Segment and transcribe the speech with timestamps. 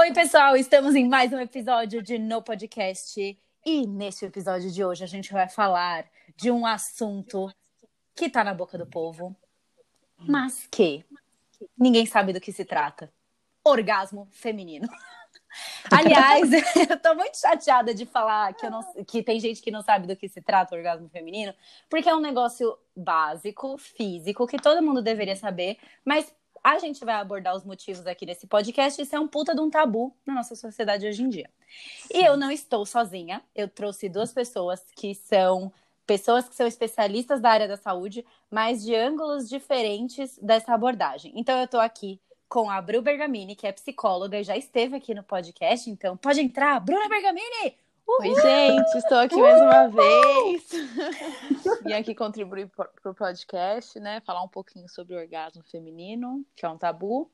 [0.00, 3.38] Oi, pessoal, estamos em mais um episódio de No Podcast.
[3.66, 7.52] E neste episódio de hoje a gente vai falar de um assunto
[8.14, 9.36] que tá na boca do povo,
[10.16, 11.04] mas que
[11.76, 13.12] ninguém sabe do que se trata:
[13.62, 14.88] orgasmo feminino.
[15.92, 16.50] Aliás,
[16.88, 20.16] eu tô muito chateada de falar que, não, que tem gente que não sabe do
[20.16, 21.52] que se trata o orgasmo feminino,
[21.90, 27.14] porque é um negócio básico, físico, que todo mundo deveria saber, mas a gente vai
[27.14, 29.00] abordar os motivos aqui nesse podcast.
[29.00, 31.50] Isso é um puta de um tabu na nossa sociedade hoje em dia.
[32.02, 32.18] Sim.
[32.18, 33.42] E eu não estou sozinha.
[33.54, 35.72] Eu trouxe duas pessoas que são
[36.06, 41.32] pessoas que são especialistas da área da saúde, mas de ângulos diferentes dessa abordagem.
[41.36, 45.14] Então eu estou aqui com a Bru Bergamini, que é psicóloga e já esteve aqui
[45.14, 47.76] no podcast, então pode entrar, Bruna Bergamini!
[48.18, 50.70] Oi, gente, estou aqui mais uma vez.
[51.84, 54.20] Vim aqui contribuir para o podcast, né?
[54.20, 57.30] Falar um pouquinho sobre o orgasmo feminino, que é um tabu.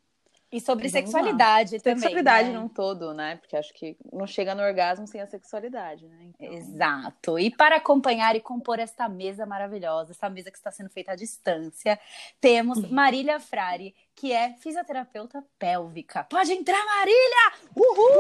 [0.53, 1.83] E sobre sexualidade lá.
[1.83, 2.01] também.
[2.01, 2.59] Sexualidade né?
[2.59, 3.37] num todo, né?
[3.37, 6.31] Porque acho que não chega no orgasmo sem a sexualidade, né?
[6.39, 6.53] Então...
[6.53, 7.39] Exato.
[7.39, 11.17] E para acompanhar e compor esta mesa maravilhosa, essa mesa que está sendo feita à
[11.17, 11.99] distância,
[12.41, 16.25] temos Marília Frari, que é fisioterapeuta pélvica.
[16.25, 17.53] Pode entrar, Marília!
[17.77, 18.17] Uhul!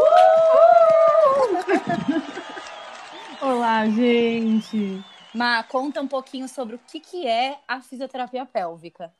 [3.41, 5.03] Olá, gente!
[5.35, 9.11] Ma, conta um pouquinho sobre o que, que é a fisioterapia pélvica.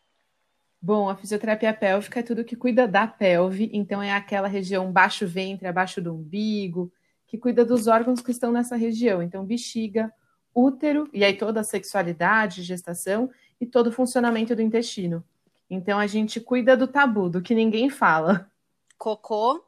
[0.81, 5.27] Bom, a fisioterapia pélvica é tudo que cuida da pelve, então é aquela região baixo
[5.27, 6.93] ventre, abaixo do umbigo,
[7.27, 9.23] que cuida dos órgãos que estão nessa região.
[9.23, 10.13] Então, bexiga,
[10.55, 15.25] útero, e aí toda a sexualidade, gestação e todo o funcionamento do intestino.
[15.69, 18.51] Então, a gente cuida do tabu, do que ninguém fala.
[18.99, 19.65] Cocô,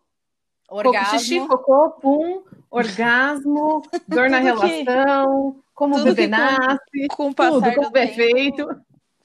[0.69, 1.19] orgasmo.
[1.19, 7.91] Xixi, cocô, pum, orgasmo, dor na relação, como o bebê nasce, com, com tudo, como
[7.91, 8.67] perfeito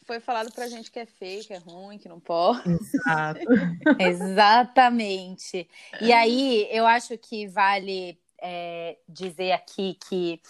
[0.04, 2.70] foi falado pra gente que é feio, que é ruim, que não pode.
[2.70, 3.40] Exato.
[4.00, 5.68] Exatamente.
[6.02, 10.42] E aí, eu acho que vale é, dizer aqui que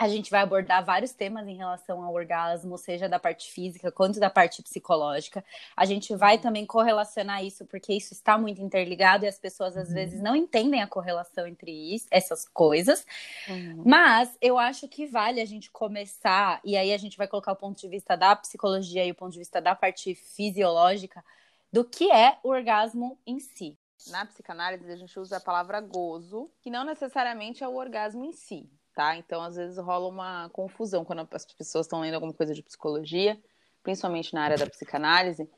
[0.00, 4.18] a gente vai abordar vários temas em relação ao orgasmo, seja da parte física quanto
[4.18, 5.44] da parte psicológica.
[5.76, 9.88] A gente vai também correlacionar isso, porque isso está muito interligado e as pessoas às
[9.88, 9.94] uhum.
[9.94, 13.06] vezes não entendem a correlação entre isso, essas coisas.
[13.48, 13.82] Uhum.
[13.86, 17.56] Mas eu acho que vale a gente começar, e aí a gente vai colocar o
[17.56, 21.24] ponto de vista da psicologia e o ponto de vista da parte fisiológica
[21.72, 23.78] do que é o orgasmo em si.
[24.08, 28.32] Na psicanálise, a gente usa a palavra gozo, que não necessariamente é o orgasmo em
[28.32, 29.16] si tá?
[29.16, 33.38] Então, às vezes rola uma confusão quando as pessoas estão lendo alguma coisa de psicologia,
[33.82, 35.48] principalmente na área da psicanálise,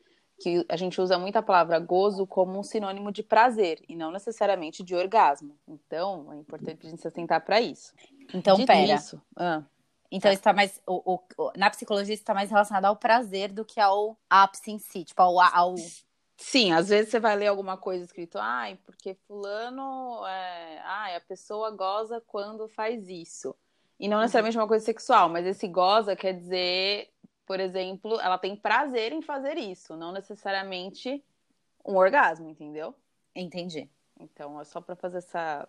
[0.40, 4.10] que a gente usa muito a palavra gozo como um sinônimo de prazer e não
[4.10, 5.56] necessariamente de orgasmo.
[5.66, 7.92] Então, é importante a gente se atentar para isso.
[8.34, 8.94] Então, Dito pera.
[8.94, 9.62] Isso, ah,
[10.10, 10.80] então, está mais.
[10.86, 15.04] O, o, na psicologia, está mais relacionado ao prazer do que ao ápice em si,
[15.04, 15.74] tipo, ao, ao
[16.36, 20.80] Sim, às vezes você vai ler alguma coisa escrito, ai, porque fulano, é...
[20.84, 23.54] ai, a pessoa goza quando faz isso.
[23.98, 27.10] E não necessariamente uma coisa sexual, mas esse goza quer dizer,
[27.46, 31.24] por exemplo, ela tem prazer em fazer isso, não necessariamente
[31.84, 32.94] um orgasmo, entendeu?
[33.34, 33.88] Entendi.
[34.20, 35.68] Então, é só para fazer essa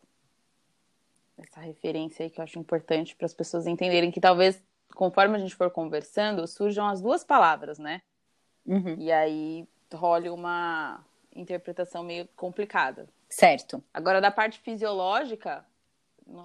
[1.38, 4.60] essa referência aí que eu acho importante para as pessoas entenderem que talvez
[4.96, 8.02] conforme a gente for conversando, surjam as duas palavras, né?
[8.66, 8.96] Uhum.
[8.98, 11.04] E aí role uma
[11.36, 13.08] interpretação meio complicada.
[13.30, 13.84] Certo.
[13.94, 15.66] Agora, da parte fisiológica,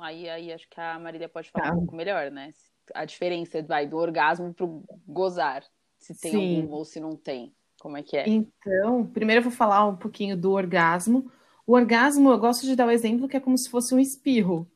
[0.01, 1.73] aí, aí acho que a Marília pode falar ah.
[1.73, 2.53] um pouco melhor, né?
[2.95, 5.63] A diferença vai, do orgasmo pro gozar.
[5.99, 6.61] Se tem Sim.
[6.63, 7.53] algum ou se não tem.
[7.81, 8.29] Como é que é?
[8.29, 11.31] Então, primeiro eu vou falar um pouquinho do orgasmo.
[11.67, 14.69] O orgasmo, eu gosto de dar o exemplo que é como se fosse um espirro.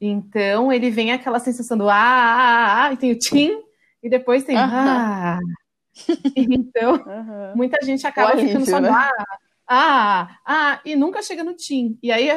[0.00, 3.62] Então, ele vem aquela sensação do ah, ah, ah, ah e tem o tim,
[4.02, 4.70] e depois tem uh -huh.
[4.70, 5.38] ah,
[6.36, 7.56] então, uhum.
[7.56, 8.88] muita gente acaba ficando só né?
[8.90, 9.24] ah,
[9.66, 11.98] ah, ah, e nunca chega no tim.
[12.02, 12.28] E aí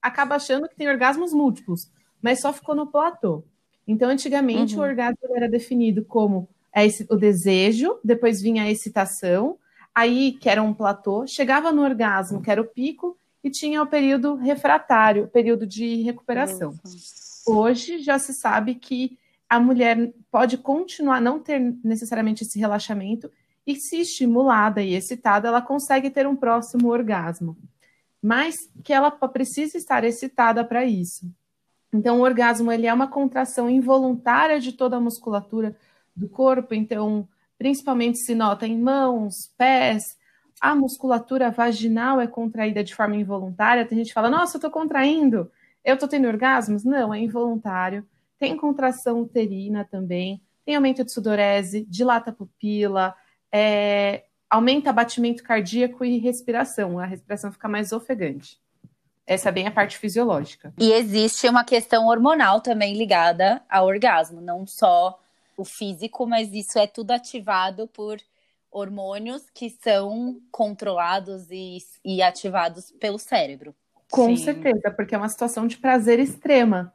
[0.00, 1.90] acaba achando que tem orgasmos múltiplos,
[2.20, 3.44] mas só ficou no platô.
[3.86, 4.80] Então, antigamente, uhum.
[4.80, 9.58] o orgasmo era definido como é esse, o desejo, depois vinha a excitação,
[9.94, 13.86] aí, que era um platô, chegava no orgasmo, que era o pico, e tinha o
[13.86, 16.74] período refratário, o período de recuperação.
[17.46, 19.18] Hoje já se sabe que
[19.52, 23.30] a mulher pode continuar não ter necessariamente esse relaxamento
[23.66, 27.54] e se estimulada e excitada, ela consegue ter um próximo orgasmo.
[28.22, 28.54] mas
[28.84, 31.28] que ela precisa estar excitada para isso.
[31.92, 35.76] Então, o orgasmo ele é uma contração involuntária de toda a musculatura
[36.14, 37.28] do corpo, então,
[37.58, 40.16] principalmente se nota em mãos, pés,
[40.60, 43.84] a musculatura vaginal é contraída de forma involuntária.
[43.84, 45.50] Tem gente que fala, nossa, eu estou contraindo,
[45.84, 46.84] eu estou tendo orgasmos.
[46.84, 48.06] Não, é involuntário.
[48.42, 53.14] Tem contração uterina também, tem aumento de sudorese, dilata a pupila,
[53.52, 56.98] é, aumenta batimento cardíaco e respiração.
[56.98, 58.60] A respiração fica mais ofegante.
[59.24, 60.74] Essa é bem a parte fisiológica.
[60.76, 65.20] E existe uma questão hormonal também ligada ao orgasmo, não só
[65.56, 68.18] o físico, mas isso é tudo ativado por
[68.72, 73.72] hormônios que são controlados e, e ativados pelo cérebro.
[74.10, 74.42] Com Sim.
[74.44, 76.92] certeza, porque é uma situação de prazer extrema.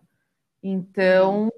[0.69, 1.49] Então,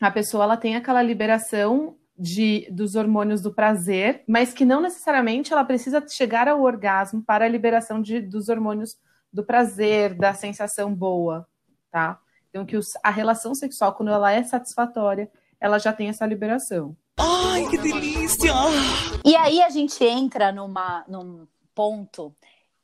[0.00, 5.52] a pessoa ela tem aquela liberação de, dos hormônios do prazer, mas que não necessariamente
[5.52, 8.96] ela precisa chegar ao orgasmo para a liberação de, dos hormônios
[9.32, 11.46] do prazer, da sensação boa,
[11.90, 12.18] tá?
[12.50, 15.30] Então, que os, a relação sexual, quando ela é satisfatória,
[15.60, 16.96] ela já tem essa liberação.
[17.18, 18.52] Ai, que delícia!
[19.24, 22.34] E aí a gente entra numa, num ponto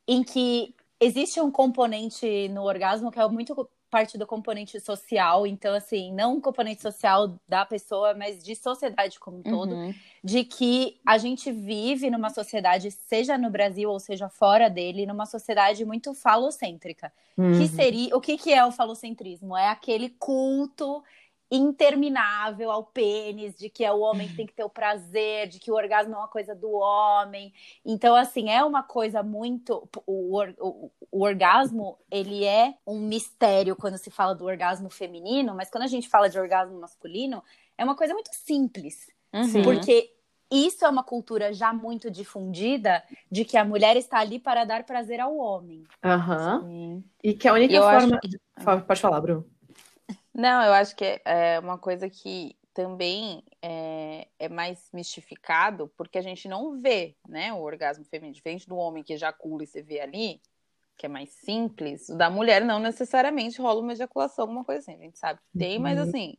[0.07, 5.73] em que existe um componente no orgasmo que é muito parte do componente social, então,
[5.73, 9.93] assim, não um componente social da pessoa, mas de sociedade como um todo, uhum.
[10.23, 15.25] de que a gente vive numa sociedade, seja no Brasil ou seja fora dele, numa
[15.25, 17.11] sociedade muito falocêntrica.
[17.37, 17.59] Uhum.
[17.59, 19.57] Que seria, o que, que é o falocentrismo?
[19.57, 21.03] É aquele culto
[21.51, 25.59] interminável ao pênis, de que é o homem que tem que ter o prazer, de
[25.59, 27.51] que o orgasmo é uma coisa do homem.
[27.83, 29.89] Então, assim, é uma coisa muito.
[30.05, 35.69] O, o, o, orgasmo, ele é um mistério quando se fala do orgasmo feminino, mas
[35.69, 37.43] quando a gente fala de orgasmo masculino,
[37.77, 39.09] é uma coisa muito simples.
[39.33, 39.63] Uhum.
[39.63, 40.13] Porque
[40.51, 44.83] isso é uma cultura já muito difundida de que a mulher está ali para dar
[44.83, 45.83] prazer ao homem.
[46.03, 47.03] Uhum.
[47.23, 48.19] E que a única forma.
[48.19, 48.39] Que...
[48.85, 49.58] Pode falar, Bruno.
[50.33, 56.21] Não, eu acho que é uma coisa que também é, é, mais mistificado, porque a
[56.21, 59.99] gente não vê, né, o orgasmo feminino, diferente do homem que ejacula e você vê
[59.99, 60.41] ali,
[60.95, 64.93] que é mais simples, o da mulher não necessariamente rola uma ejaculação, alguma coisa assim,
[64.93, 66.03] a gente sabe que tem, mas uhum.
[66.03, 66.37] assim,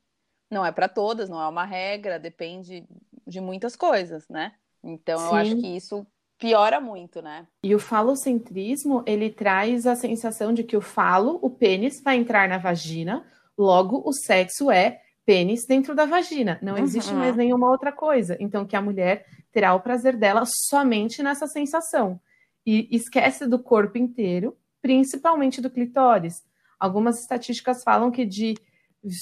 [0.51, 2.87] não é para todas, não é uma regra, depende
[3.27, 4.53] de muitas coisas, né?
[4.83, 5.27] Então Sim.
[5.27, 6.07] eu acho que isso
[6.39, 7.47] piora muito, né?
[7.63, 12.49] E o falocentrismo, ele traz a sensação de que o falo, o pênis, vai entrar
[12.49, 13.25] na vagina,
[13.61, 16.59] Logo, o sexo é pênis dentro da vagina.
[16.63, 16.83] Não uhum.
[16.83, 18.35] existe mais nenhuma outra coisa.
[18.41, 22.19] Então, que a mulher terá o prazer dela somente nessa sensação.
[22.65, 26.43] E esquece do corpo inteiro, principalmente do clitóris.
[26.79, 28.55] Algumas estatísticas falam que de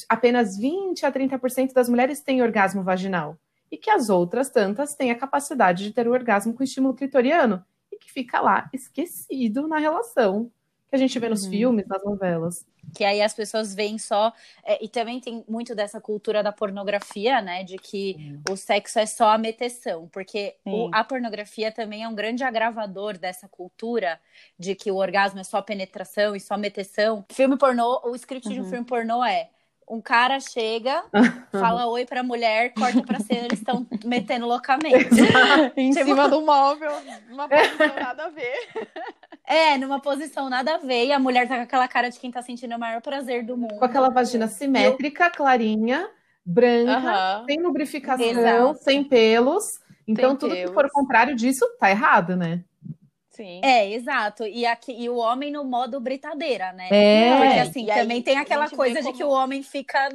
[0.09, 3.37] apenas 20 a 30% das mulheres têm orgasmo vaginal.
[3.73, 7.61] E que as outras tantas têm a capacidade de ter o orgasmo com estímulo clitoriano.
[7.91, 10.49] E que fica lá esquecido na relação
[10.89, 11.51] que a gente vê nos uhum.
[11.51, 12.67] filmes, nas novelas.
[12.95, 14.33] Que aí as pessoas veem só.
[14.65, 17.63] É, e também tem muito dessa cultura da pornografia, né?
[17.63, 18.55] De que uhum.
[18.55, 20.09] o sexo é só a meteção.
[20.09, 24.19] Porque o, a pornografia também é um grande agravador dessa cultura
[24.59, 27.25] de que o orgasmo é só penetração e só meteção.
[27.31, 28.55] Filme pornô, o script uhum.
[28.55, 28.71] de um uhum.
[28.71, 29.51] filme pornô é
[29.89, 31.03] um cara chega,
[31.53, 35.09] fala oi pra mulher, corta pra cena, eles estão metendo loucamente.
[35.77, 36.05] em tipo...
[36.05, 36.91] cima do móvel,
[37.31, 38.69] uma posição nada a ver.
[39.45, 42.31] É, numa posição nada a ver, e a mulher tá com aquela cara de quem
[42.31, 43.79] tá sentindo o maior prazer do mundo.
[43.79, 45.33] Com aquela vagina simétrica, Eu...
[45.33, 46.09] clarinha,
[46.45, 48.79] branca, sem lubrificação, Exato.
[48.83, 49.65] sem pelos.
[50.07, 50.69] Então, sem tudo pelos.
[50.69, 52.63] que for o contrário disso tá errado, né?
[53.39, 53.61] Sim.
[53.63, 54.45] É, exato.
[54.45, 56.89] E, aqui, e o homem no modo britadeira, né?
[56.91, 57.37] É.
[57.37, 59.13] Porque assim, e também aí, tem aquela coisa como...
[59.13, 60.09] de que o homem fica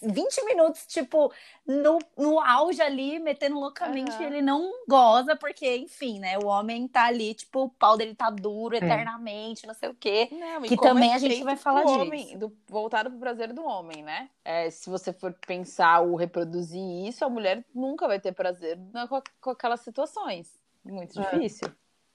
[0.00, 1.30] 20 minutos, tipo,
[1.66, 4.22] no, no auge ali, metendo loucamente, uhum.
[4.22, 6.38] ele não goza, porque, enfim, né?
[6.38, 8.78] O homem tá ali, tipo, o pau dele tá duro é.
[8.78, 10.30] eternamente, não sei o quê.
[10.32, 12.00] Não, que também é a gente vai falar disso.
[12.00, 14.30] Homem, do, voltado pro prazer do homem, né?
[14.42, 19.22] É, se você for pensar ou reproduzir isso, a mulher nunca vai ter prazer com,
[19.38, 20.58] com aquelas situações.
[20.82, 21.68] Muito é.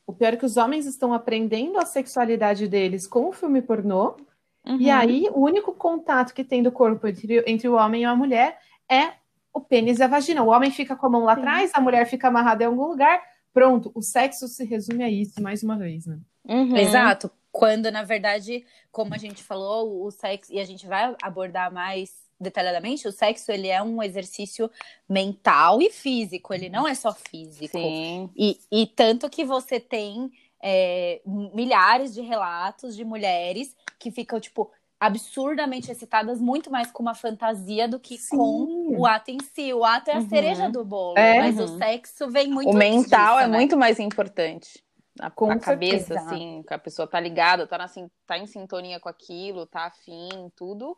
[0.05, 4.17] O pior é que os homens estão aprendendo a sexualidade deles com o filme pornô.
[4.65, 4.79] Uhum.
[4.79, 8.15] E aí, o único contato que tem do corpo entre, entre o homem e a
[8.15, 9.13] mulher é
[9.53, 10.43] o pênis e a vagina.
[10.43, 13.21] O homem fica com a mão lá atrás, a mulher fica amarrada em algum lugar.
[13.53, 16.19] Pronto, o sexo se resume a isso, mais uma vez, né?
[16.45, 16.75] Uhum.
[16.75, 17.31] Exato.
[17.51, 22.22] Quando, na verdade, como a gente falou, o sexo, e a gente vai abordar mais
[22.43, 24.69] detalhadamente, o sexo ele é um exercício
[25.09, 27.77] mental e físico, ele não é só físico.
[27.77, 28.29] Sim.
[28.35, 30.29] E, e tanto que você tem
[30.61, 34.69] é, milhares de relatos de mulheres que ficam, tipo,
[34.99, 38.37] absurdamente excitadas, muito mais com uma fantasia do que Sim.
[38.37, 39.73] com o ato em si.
[39.73, 40.29] O ato é a uhum.
[40.29, 41.39] cereja do bolo, é.
[41.39, 41.65] mas uhum.
[41.65, 43.57] o sexo vem muito O mental disso, é né?
[43.57, 44.81] muito mais importante.
[45.19, 48.47] na, Com na cabeça, assim, que a pessoa tá ligada, tá, na, sin- tá em
[48.47, 50.97] sintonia com aquilo, tá afim, tudo,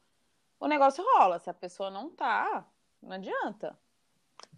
[0.59, 1.39] o negócio rola.
[1.39, 2.65] Se a pessoa não tá,
[3.01, 3.77] não adianta.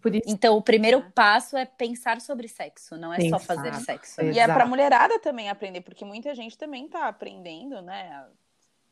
[0.00, 3.40] Por isso, Então, o primeiro passo é pensar sobre sexo, não é só Pensar.
[3.40, 4.20] fazer sexo.
[4.20, 4.30] É.
[4.32, 8.26] E é pra mulherada também aprender, porque muita gente também tá aprendendo, né?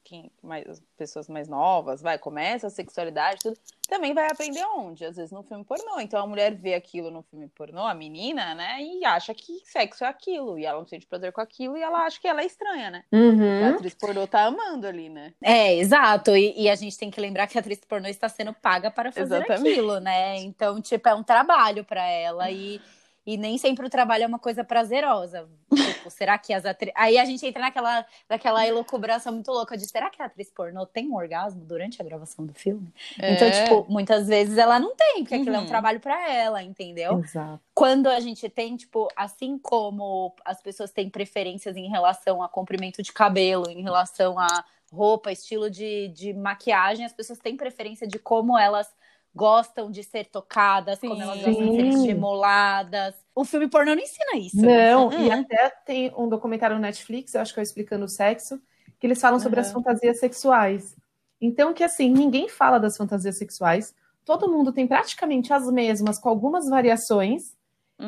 [0.09, 3.59] Quem, mais, as pessoas mais novas, vai, começa a sexualidade, tudo,
[3.89, 5.05] também vai aprender onde?
[5.05, 5.99] Às vezes no filme pornô.
[5.99, 8.81] Então a mulher vê aquilo no filme pornô, a menina, né?
[8.81, 10.57] E acha que sexo é aquilo.
[10.61, 13.05] E ela não sente prazer com aquilo e ela acha que ela é estranha, né?
[13.11, 13.75] E a Uhum.
[13.75, 15.35] atriz pornô tá amando ali, né?
[15.43, 16.37] É, exato.
[16.37, 19.11] E, e a gente tem que lembrar que a atriz pornô está sendo paga para
[19.11, 19.71] fazer Exatamente.
[19.71, 20.37] aquilo, né?
[20.37, 22.81] Então, tipo, é um trabalho para ela e,
[23.27, 25.49] e nem sempre o trabalho é uma coisa prazerosa.
[25.75, 26.95] Tipo, será que as atrizes.
[26.97, 30.87] Aí a gente entra naquela, naquela elucubração muito louca de será que a atriz pornô
[30.87, 32.93] tem um orgasmo durante a gravação do filme?
[33.19, 33.65] Então, É.
[33.65, 35.67] tipo, muitas vezes ela não tem, porque aquilo é um Uhum.
[35.67, 37.19] trabalho para ela, entendeu?
[37.19, 37.61] Exato.
[37.75, 43.03] quando a gente tem, tipo, assim como as pessoas têm preferências em relação a comprimento
[43.03, 48.19] de cabelo, em relação a roupa, estilo de, de maquiagem, as pessoas têm preferência de
[48.21, 48.89] como elas
[49.37, 51.89] gostam de ser tocadas, como elas gostam de ser Sim.
[51.89, 53.15] estimuladas.
[53.35, 54.57] O filme pornô não ensina isso.
[54.63, 55.33] Não, e Uhum.
[55.33, 58.61] até tem um documentário no Netflix, eu acho que é Explicando o Sexo,
[58.99, 59.67] que eles falam sobre Uhum.
[59.67, 60.97] as fantasias sexuais.
[61.41, 66.29] Então, que assim, ninguém fala das fantasias sexuais, todo mundo tem praticamente as mesmas, com
[66.31, 67.55] algumas variações.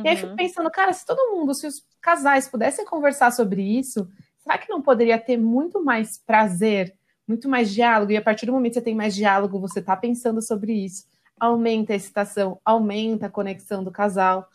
[0.02, 0.36] E aí eu fico Uhum.
[0.36, 4.08] pensando, cara, se todo mundo, se os casais pudessem conversar sobre isso,
[4.38, 6.94] será que não poderia ter muito mais prazer,
[7.26, 8.12] muito mais diálogo?
[8.12, 11.04] E a partir do momento que você tem mais diálogo, você tá pensando sobre isso,
[11.38, 14.48] aumenta a excitação, aumenta a conexão do casal.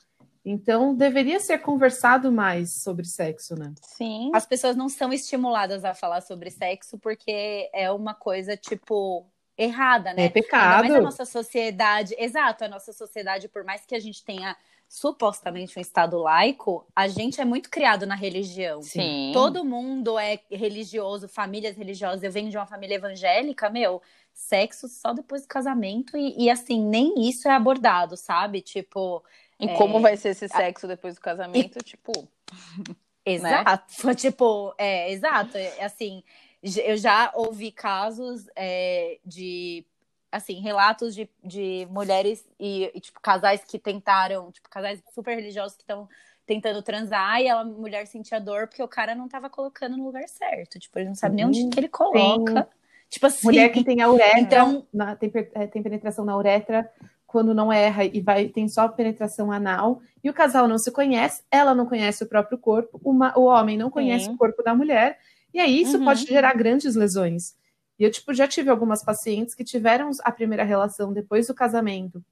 [0.46, 3.74] Então, deveria ser conversado mais sobre sexo, né?
[3.82, 4.30] Sim.
[4.34, 9.26] As pessoas não são estimuladas a falar sobre sexo porque é uma coisa, tipo,
[9.58, 10.26] errada, né?
[10.26, 10.82] É pecado.
[10.82, 14.56] mais a nossa sociedade, exato, a nossa sociedade, por mais que a gente tenha
[14.90, 18.82] supostamente um estado laico, a gente é muito criado na religião.
[18.84, 19.32] Sim.
[19.34, 22.22] Todo mundo é religioso, famílias religiosas.
[22.22, 24.02] Eu venho de uma família evangélica, meu,
[24.34, 28.62] sexo só depois do casamento e, e, assim, nem isso é abordado, sabe?
[28.62, 29.24] Tipo,
[29.60, 29.74] E É.
[29.76, 32.28] como vai ser esse sexo depois do casamento, tipo.
[33.26, 33.86] Exato,
[34.16, 36.22] tipo, é, exato, é, assim,
[36.62, 39.86] eu já ouvi casos é, de,
[40.30, 45.78] assim, relatos de, de mulheres e, e, tipo, casais que tentaram, tipo, casais super religiosos
[45.78, 46.10] que estão
[46.46, 50.28] tentando transar e a mulher sentia dor porque o cara não tava colocando no lugar
[50.28, 52.68] certo, tipo, ele não sabe nem onde que ele coloca,
[53.14, 56.90] tipo assim, Mulher que tem a uretra, Então- na- tem, é, tem penetração na uretra,
[57.28, 61.44] quando não erra e vai tem só penetração anal, e o casal não se conhece,
[61.50, 64.32] ela não conhece o próprio corpo, uma- o homem não conhece Sim.
[64.34, 65.18] o corpo da mulher,
[65.54, 66.06] e aí isso Uhum.
[66.06, 67.56] pode gerar grandes lesões.
[68.00, 72.24] E eu, tipo, já tive algumas pacientes que tiveram a primeira relação depois do casamento,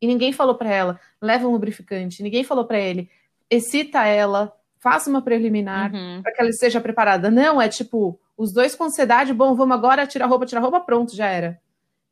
[0.00, 3.10] e ninguém falou pra ela, leva um lubrificante, ninguém falou pra ele,
[3.50, 6.22] excita ela, faça uma preliminar, Uhum.
[6.22, 7.30] para que ela esteja preparada.
[7.30, 11.14] Não, é tipo, os dois com ansiedade, bom, vamos agora tirar roupa, tirar roupa, pronto,
[11.14, 11.60] já era.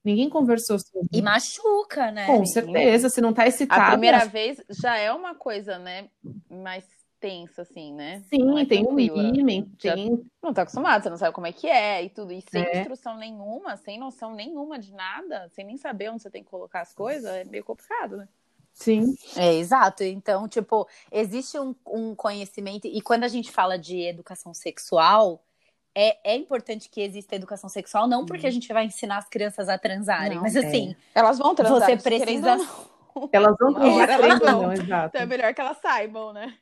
[0.04, 1.08] Ninguém conversou sobre.
[1.12, 2.26] e machuca, né?
[2.26, 3.82] Com certeza, se não tá excitado.
[3.82, 6.08] A primeira vez já é uma coisa, né?
[6.48, 6.84] Mais
[7.18, 8.22] tensa, assim, né?
[8.32, 8.96] Sim, é tem um
[9.82, 10.22] Já tem.
[10.40, 12.32] Não tá acostumado, você não sabe como é que é e tudo.
[12.32, 12.80] E sem É.
[12.80, 16.82] instrução nenhuma, sem noção nenhuma de nada, sem nem saber onde você tem que colocar
[16.82, 18.28] as coisas, é meio complicado, né?
[18.76, 19.16] Sim.
[19.34, 20.04] É, exato.
[20.04, 25.42] Então, tipo, existe um, um conhecimento, e quando a gente fala de educação sexual,
[25.94, 29.66] é, é importante que exista educação sexual, não porque a gente vai ensinar as crianças
[29.70, 30.66] a transarem, Não, mas é.
[30.66, 31.88] assim, Elas vão transar.
[31.88, 32.50] você precisa.
[33.32, 34.62] Elas vão ter elas vão.
[34.62, 35.08] não, exato.
[35.08, 36.54] Então é melhor que elas saibam, né?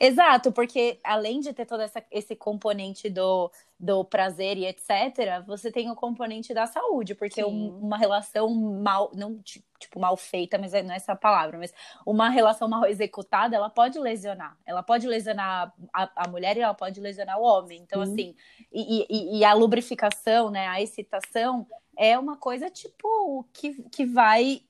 [0.00, 5.70] Exato, porque além de ter todo essa, esse componente do, do prazer e etc., você
[5.70, 10.58] tem o componente da saúde, porque um- uma relação mal, não ti- tipo mal feita,
[10.58, 11.72] mas é- não é essa palavra, mas
[12.04, 14.56] uma relação mal executada, ela pode lesionar.
[14.66, 17.80] Ela pode lesionar a, a mulher e ela pode lesionar o homem.
[17.80, 18.12] Então, Sim.
[18.12, 18.36] assim,
[18.72, 24.62] e, e- e a lubrificação, né, a excitação é uma coisa, tipo, que, que vai.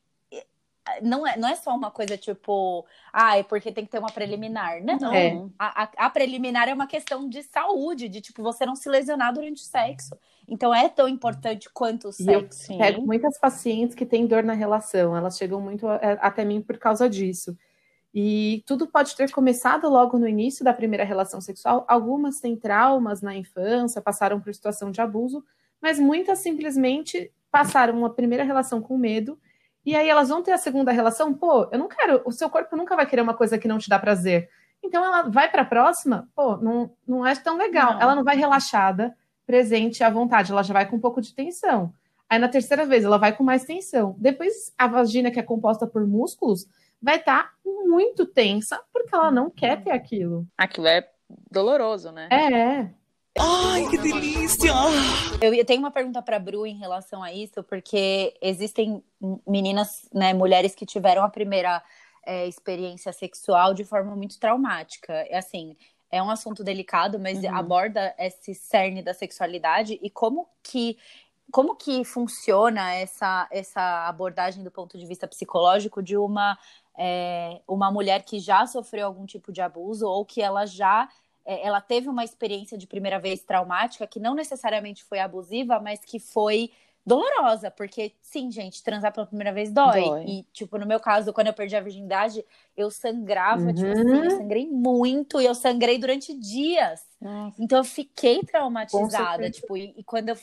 [1.03, 4.11] Não é, não é só uma coisa tipo, ah, é porque tem que ter uma
[4.11, 4.83] preliminar.
[4.83, 5.33] Não, É.
[5.59, 9.33] a, a- a preliminar é uma questão de saúde, de tipo, você não se lesionar
[9.33, 10.17] durante o sexo.
[10.49, 12.59] Então é tão importante quanto o eu sexo.
[12.67, 12.79] Sim.
[12.79, 16.77] Pego muitas pacientes que têm dor na relação, elas chegam muito a- até mim por
[16.79, 17.57] causa disso.
[18.13, 21.85] E tudo pode ter começado logo no início da primeira relação sexual.
[21.87, 25.45] Algumas têm traumas na infância, passaram por situação de abuso,
[25.81, 29.39] mas muitas simplesmente passaram uma primeira relação com medo.
[29.85, 32.77] E aí elas vão ter a segunda relação, pô, eu não quero, o seu corpo
[32.77, 34.49] nunca vai querer uma coisa que não te dá prazer.
[34.83, 37.95] Então ela vai para a próxima, pô, não, não é tão legal.
[37.95, 38.01] Não.
[38.01, 41.93] Ela não vai relaxada, presente à vontade, ela já vai com um pouco de tensão.
[42.29, 44.15] Aí na terceira vez ela vai com mais tensão.
[44.19, 46.67] Depois a vagina que é composta por músculos
[47.03, 50.47] vai estar muito tensa porque ela não quer ter aquilo.
[50.57, 51.09] Aquilo é
[51.51, 52.29] doloroso, né?
[52.31, 53.00] É.
[53.43, 54.73] Ai, que delícia!
[55.41, 59.03] Eu tenho uma pergunta para Bru em relação a isso, porque existem
[59.47, 61.83] meninas, né, mulheres que tiveram a primeira
[62.27, 65.13] é, experiência sexual de forma muito traumática.
[65.13, 65.77] É assim,
[66.11, 67.57] é um assunto delicado, mas Uhum.
[67.57, 70.99] aborda esse cerne da sexualidade e como que
[71.53, 76.57] como que funciona essa, essa abordagem do ponto de vista psicológico de uma
[76.97, 81.09] é, uma mulher que já sofreu algum tipo de abuso ou que ela já
[81.45, 86.19] ela teve uma experiência de primeira vez traumática que não necessariamente foi abusiva, mas que
[86.19, 86.71] foi
[87.05, 90.01] dolorosa, porque sim, gente, transar pela primeira vez dói.
[90.05, 90.25] Dói.
[90.27, 92.45] E tipo, no meu caso, quando eu perdi a virgindade,
[92.77, 93.93] eu sangrava, tipo Uhum.
[93.93, 97.03] assim, eu sangrei muito e eu sangrei durante dias.
[97.21, 97.57] Nossa.
[97.63, 100.37] Então eu fiquei traumatizada, tipo, e, e quando eu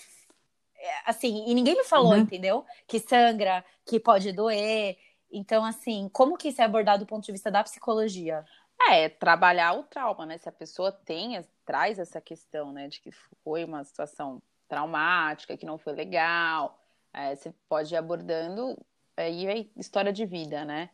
[0.80, 2.20] é, assim, e ninguém me falou, Uhum.
[2.20, 2.66] entendeu?
[2.88, 4.98] Que sangra, que pode doer.
[5.32, 8.46] Então, assim, como que isso é abordado do ponto de vista da psicologia?
[8.90, 10.38] É, trabalhar o trauma, né?
[10.38, 13.12] Se a pessoa tem, traz essa questão, né, de que
[13.44, 16.80] foi uma situação traumática, que não foi legal,
[17.14, 18.78] é, você pode ir abordando
[19.18, 20.90] aí é história de vida, né?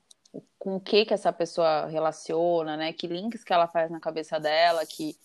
[0.57, 2.93] Com o que que essa pessoa relaciona, né?
[2.93, 5.15] Que links que ela faz na cabeça dela, que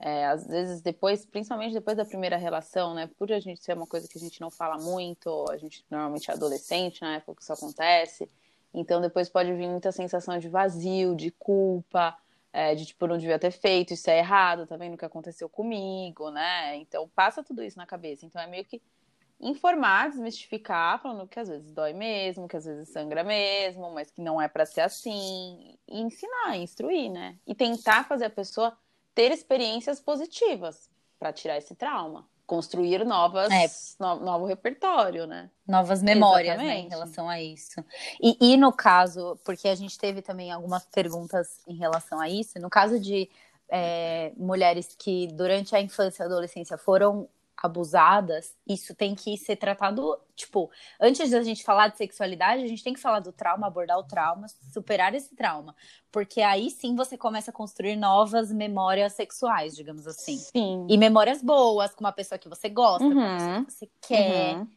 [0.00, 3.08] é, às vezes depois, principalmente depois da primeira relação, né?
[3.18, 6.30] Por a gente ser uma coisa que a gente não fala muito, a gente normalmente
[6.30, 8.28] é adolescente na época que isso acontece,
[8.72, 12.16] então depois pode vir muita sensação de vazio, de culpa,
[12.52, 15.48] é, de tipo, não devia ter feito, isso é errado, tá vendo o que aconteceu
[15.48, 16.76] comigo, né?
[16.76, 18.26] Então passa tudo isso na cabeça.
[18.26, 18.80] Então é meio que
[19.40, 24.20] informar, desmistificar, falando que às vezes dói mesmo, que às vezes sangra mesmo, mas que
[24.20, 25.76] não é pra ser assim.
[25.86, 27.36] E ensinar, instruir, né?
[27.46, 28.76] E tentar fazer a pessoa
[29.14, 32.28] ter experiências positivas pra tirar esse trauma.
[32.48, 33.68] Construir novas, É.
[34.00, 35.50] no- novo repertório, né?
[35.66, 37.84] Novas memórias, né, em relação a isso.
[38.18, 42.58] E, e no caso, porque a gente teve também algumas perguntas em relação a isso,
[42.58, 43.28] no caso de
[43.70, 47.28] é, mulheres que durante a infância e adolescência foram
[47.62, 52.84] abusadas, isso tem que ser tratado, tipo, antes da gente falar de sexualidade, a gente
[52.84, 55.74] tem que falar do trauma, abordar o trauma, superar esse trauma,
[56.12, 60.36] porque aí sim você começa a construir novas memórias sexuais, digamos assim.
[60.36, 60.86] Sim.
[60.88, 63.36] E memórias boas, com uma pessoa que você gosta, com uma Uhum.
[63.38, 64.56] pessoa que você quer.
[64.56, 64.68] Uhum.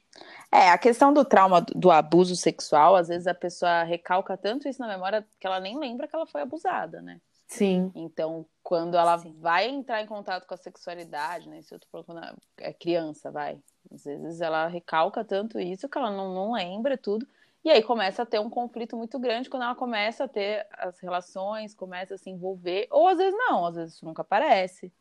[0.52, 4.82] É, a questão do trauma do abuso sexual, às vezes a pessoa recalca tanto isso
[4.82, 7.22] na memória que ela nem lembra que ela foi abusada, né?
[7.52, 7.92] Sim.
[7.94, 9.36] Então, quando ela Sim.
[9.42, 11.62] vai entrar em contato com a sexualidade, né?
[11.62, 13.60] Se eu tô falando é criança, vai.
[13.94, 17.28] Às vezes ela recalca tanto isso que ela não, não lembra tudo.
[17.62, 20.98] E aí começa a ter um conflito muito grande quando ela começa a ter as
[21.02, 22.88] relações, começa a se envolver.
[22.90, 24.92] Ou às vezes não, às vezes isso nunca aparece.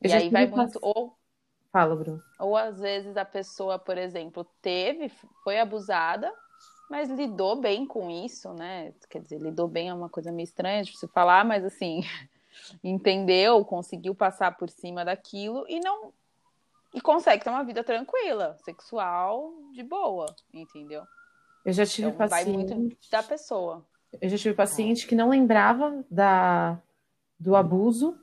[0.00, 0.78] Eu e aí vai muito.
[0.80, 1.14] Ou
[1.70, 2.22] Fala, Bruno.
[2.40, 5.10] ou às vezes a pessoa, por exemplo, teve,
[5.44, 6.32] foi abusada,
[6.88, 8.92] mas lidou bem com isso, né?
[9.10, 12.00] Quer dizer, lidou bem é uma coisa meio estranha de se falar, mas assim,
[12.82, 16.12] entendeu, conseguiu passar por cima daquilo e não
[16.94, 21.02] e consegue ter uma vida tranquila, sexual, de boa, entendeu?
[21.64, 22.74] Eu já tive Então vai paciente.
[22.74, 23.84] muito da pessoa.
[24.20, 26.80] Eu já tive paciente que não lembrava da,
[27.38, 28.18] do abuso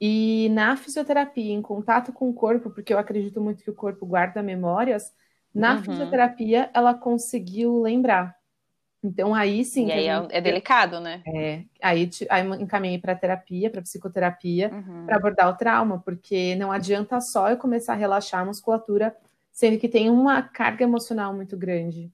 [0.00, 4.04] e na fisioterapia, em contato com o corpo, porque eu acredito muito que o corpo
[4.04, 5.14] guarda memórias,
[5.54, 5.82] na Uhum.
[5.84, 8.34] fisioterapia ela conseguiu lembrar.
[9.02, 11.22] Então aí sim, e aí é, gente- é delicado, né?
[11.26, 15.06] é, aí, te- aí eu encaminhei para terapia, para psicoterapia, Uhum.
[15.06, 19.16] para abordar o trauma, porque não adianta só eu começar a relaxar a musculatura,
[19.52, 22.12] sendo que tem uma carga emocional muito grande.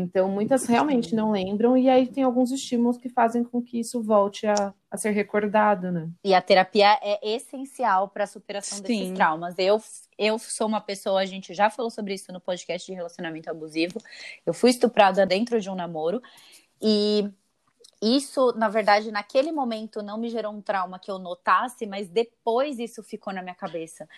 [0.00, 4.02] Então, muitas realmente não lembram, e aí tem alguns estímulos que fazem com que isso
[4.02, 6.08] volte a, a ser recordado, né?
[6.24, 9.14] E a terapia é essencial para a superação desses Sim.
[9.14, 9.54] traumas.
[9.58, 9.80] Eu,
[10.18, 14.00] eu sou uma pessoa, a gente já falou sobre isso no podcast de relacionamento abusivo.
[14.44, 16.20] Eu fui estuprada dentro de um namoro
[16.80, 17.30] e
[18.02, 22.78] isso, na verdade, naquele momento não me gerou um trauma que eu notasse, mas depois
[22.78, 24.08] isso ficou na minha cabeça.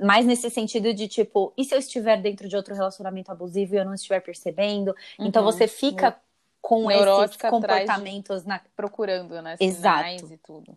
[0.00, 3.78] Mais nesse sentido de tipo, e se eu estiver dentro de outro relacionamento abusivo e
[3.78, 4.94] eu não estiver percebendo?
[5.18, 5.52] Então Uhum.
[5.52, 6.18] você fica
[6.62, 9.56] com esses Neurótica de- comportamentos na procurando, né?
[9.60, 10.32] Exato.
[10.32, 10.76] E tudo.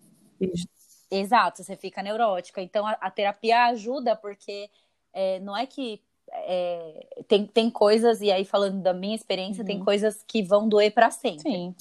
[1.09, 2.61] Exato, você fica neurótica.
[2.61, 4.69] Então a, a terapia ajuda porque
[5.13, 9.79] é, não é que é, tem, tem coisas, e aí falando da minha experiência, tem
[9.79, 9.85] Uhum.
[9.85, 11.41] coisas que vão doer para sempre.
[11.41, 11.75] Sim,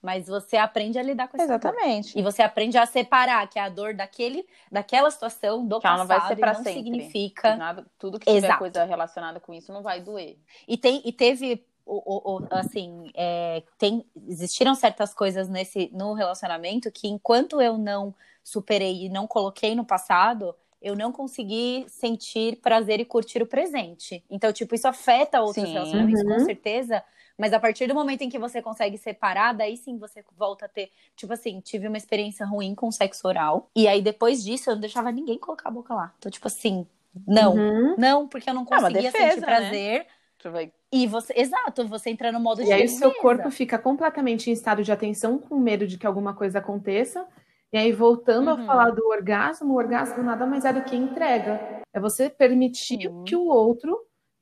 [0.00, 1.70] Mas você aprende a lidar com essa dor.
[1.70, 2.16] exatamente.
[2.18, 5.98] E você aprende a separar que é a dor daquele, daquela situação do Que ela
[5.98, 6.72] não vai passado ser pra não sempre.
[6.84, 7.56] significa.
[7.56, 8.58] Nada, tudo que tiver Exato.
[8.60, 10.38] coisa relacionada com isso não vai doer.
[10.68, 16.12] E, tem, e teve, o, o- o- assim, é, tem, existiram certas coisas nesse no
[16.12, 22.56] relacionamento que enquanto eu não superei e não coloquei no passado, eu não consegui sentir
[22.60, 24.22] prazer e curtir o presente.
[24.30, 25.72] Então, tipo, isso afeta outros Sim.
[25.72, 26.44] relacionamentos, com Uhum.
[26.44, 27.02] certeza,
[27.38, 30.68] Mas a partir do momento em que você consegue separar, daí sim você volta a
[30.68, 30.90] ter.
[31.14, 33.70] Tipo assim, tive uma experiência ruim com sexo oral.
[33.76, 36.12] E aí depois disso eu não deixava ninguém colocar a boca lá.
[36.18, 36.84] Então, tipo assim,
[37.26, 37.54] não.
[37.54, 37.94] Uhum.
[37.96, 39.46] Não, porque eu não É uma conseguia defesa, sentir né?
[39.46, 40.06] prazer.
[40.40, 41.32] Você vai- E você.
[41.36, 44.82] Exato, você entra no modo de E aí o seu corpo fica completamente em estado
[44.82, 47.26] de atenção, com medo de que alguma coisa aconteça.
[47.72, 48.62] E aí, voltando Uhum.
[48.62, 51.82] a falar do orgasmo, o orgasmo nada mais é do que entrega.
[51.92, 53.24] É você permitir Sim.
[53.24, 53.98] que o outro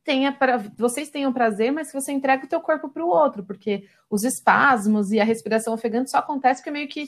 [0.07, 0.57] tenha pra...
[0.79, 4.23] vocês tenham prazer, mas que você entregue o teu corpo para o outro, porque os
[4.25, 7.07] espasmos e a respiração ofegante só acontece porque meio que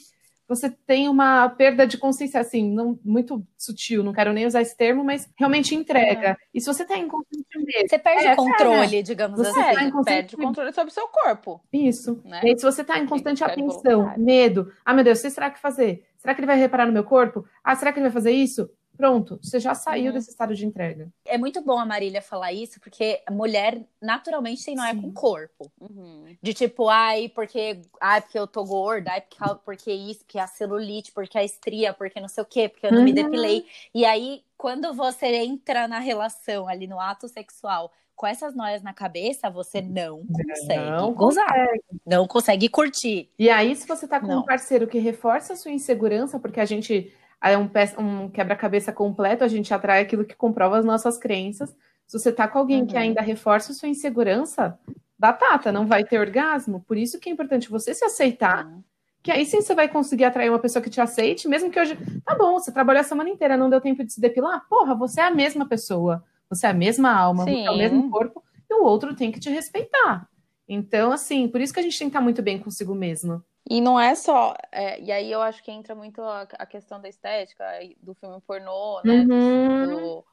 [0.49, 4.75] você tem uma perda de consciência, assim, não, muito sutil, não quero nem usar esse
[4.75, 6.39] termo, mas realmente entrega.
[6.55, 9.61] E se você tá inconsciente mesmo, Você perde É, o controle, digamos Você assim.
[9.61, 10.05] tá É, inconsciente.
[10.05, 11.61] perde o controle sobre o seu corpo.
[11.71, 12.23] Isso.
[12.25, 12.41] Né?
[12.45, 15.61] E se você tá em constante atenção, medo, ah, meu Deus, o que será que
[15.61, 16.07] fazer?
[16.17, 17.45] Será que ele vai reparar no meu corpo?
[17.63, 18.71] Ah, será que ele vai fazer isso?
[18.99, 20.13] Pronto, você já saiu Uhum.
[20.13, 21.09] desse estado de entrega.
[21.25, 25.01] É muito bom a Marília falar isso, porque mulher naturalmente tem noia Sim.
[25.03, 25.71] com o corpo.
[25.81, 26.37] Uhum.
[26.43, 30.49] De tipo, ai, porque, ai, porque eu tô gorda, ai, porque, porque isso, porque a
[30.49, 33.15] celulite, porque a estria, porque não sei o quê, porque eu não me Uhum.
[33.15, 33.65] depilei.
[33.95, 38.93] E aí, quando você entra na relação ali no ato sexual com essas noias na
[38.93, 41.69] cabeça, você não consegue Não gozar.
[42.05, 43.31] Não consegue curtir.
[43.39, 44.41] E aí, se você tá com Não.
[44.41, 49.44] um parceiro que reforça a sua insegurança, porque a gente é um, um quebra-cabeça completo,
[49.44, 51.74] a gente atrai aquilo que comprova as nossas crenças.
[52.07, 53.01] Se você tá com alguém que Uhum.
[53.03, 54.79] ainda reforça sua insegurança,
[55.18, 56.81] batata, não vai ter orgasmo.
[56.87, 58.83] Por isso que é importante você se aceitar, Uhum.
[59.22, 61.96] que aí sim você vai conseguir atrair uma pessoa que te aceite, mesmo que hoje.
[62.24, 64.66] Tá bom, você trabalhou a semana inteira, não deu tempo de se depilar?
[64.68, 66.24] Porra, você é a mesma pessoa.
[66.48, 67.79] Você é a mesma alma, você é o Sim.
[67.79, 70.27] mesmo corpo, e o outro tem que te respeitar.
[70.66, 73.42] Então, assim, por isso que a gente tem que estar muito bem consigo mesmo.
[73.71, 74.55] E não é só.
[74.73, 77.65] é, e aí eu acho que entra muito a, a questão da estética
[78.01, 79.27] do filme pornô, né?
[79.29, 79.87] Uhum.
[79.87, 80.25] Do,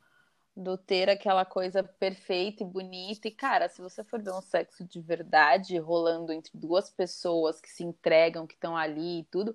[0.55, 3.27] do ter aquela coisa perfeita e bonita.
[3.27, 7.69] E, cara, se você for ver um sexo de verdade rolando entre duas pessoas que
[7.69, 9.53] se entregam, que estão ali e tudo,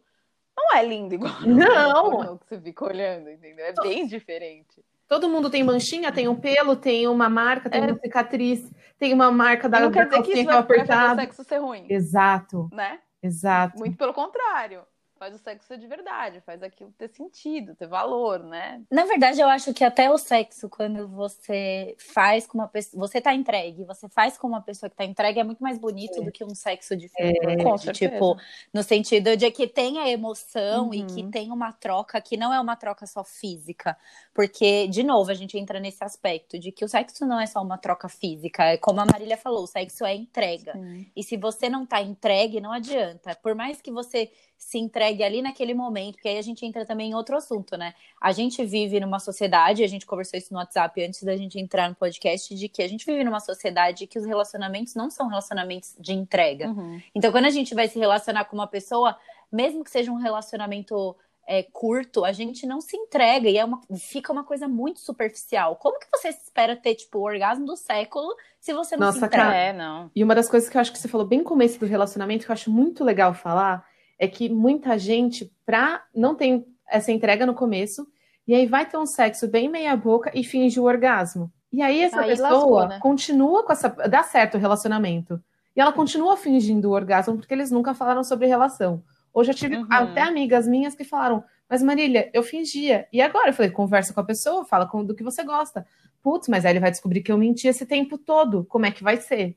[0.54, 2.10] não é lindo igual Não.
[2.10, 3.64] pornô que você fica olhando, entendeu?
[3.64, 4.84] É bem diferente.
[5.08, 7.86] Todo mundo tem manchinha, tem um pelo, tem uma marca, tem É.
[7.86, 10.62] uma cicatriz, tem uma marca da, não da quer dizer que isso que é vai,
[10.62, 11.22] fazer apertada.
[11.22, 13.00] sexo ser ruim, Exato, né?
[13.22, 13.78] Exato.
[13.78, 14.86] Muito pelo contrário.
[15.20, 18.82] Faz o sexo ser de verdade, faz aquilo ter sentido, ter valor, né?
[18.90, 23.06] Na verdade, eu acho que até o sexo, quando você faz com uma pessoa.
[23.06, 26.22] Você tá entregue, você faz com uma pessoa que tá entregue, é muito mais bonito
[26.22, 27.34] do que um sexo de filme.
[27.60, 27.62] É.
[27.62, 28.12] Com de, certeza.
[28.12, 28.34] tipo,
[28.72, 31.06] no sentido de que tem a emoção e Uhum.
[31.06, 33.98] que tem uma troca que não é uma troca só física.
[34.32, 37.60] Porque, de novo, a gente entra nesse aspecto de que o sexo não é só
[37.60, 38.64] uma troca física.
[38.64, 40.72] É como a Marília falou, o sexo é entrega.
[41.14, 43.36] E se você não tá entregue, não adianta.
[43.42, 44.30] Por mais que você
[44.60, 47.94] se entregue ali naquele momento, porque aí a gente entra também em outro assunto, né?
[48.20, 51.88] A gente vive numa sociedade, a gente conversou isso no WhatsApp antes da gente entrar
[51.88, 55.96] no podcast, de que a gente vive numa sociedade que os relacionamentos não são relacionamentos
[55.98, 56.68] de entrega.
[56.68, 57.00] Uhum.
[57.14, 59.16] Então, quando a gente vai se relacionar com uma pessoa,
[59.50, 61.16] mesmo que seja um relacionamento
[61.48, 65.74] é, curto, a gente não se entrega e é uma, fica uma coisa muito superficial.
[65.76, 69.26] Como que você espera ter, tipo, o orgasmo do século se você não se Nossa,
[69.26, 69.44] entrega?
[69.46, 69.56] cara.
[69.56, 70.10] É, não.
[70.14, 72.44] E uma das coisas que eu acho que você falou bem no começo do relacionamento,
[72.44, 73.88] que eu acho muito legal falar,
[74.20, 78.06] é que muita gente, pra não tem essa entrega no começo,
[78.46, 81.50] e aí vai ter um sexo bem meia boca e finge o orgasmo.
[81.72, 82.98] E aí essa Aí pessoa lascou, né?
[83.00, 83.88] continua com essa.
[83.88, 85.42] dá certo o relacionamento.
[85.74, 89.02] E ela continua fingindo o orgasmo porque eles nunca falaram sobre relação.
[89.32, 89.86] Hoje eu tive Uhum.
[89.88, 93.06] até amigas minhas que falaram, mas Marília, eu fingia.
[93.12, 93.50] E agora?
[93.50, 95.86] Eu falei, conversa com a pessoa, fala com, do que você gosta.
[96.22, 98.64] Putz, mas aí ele vai descobrir que eu menti esse tempo todo.
[98.64, 99.56] Como é que vai ser?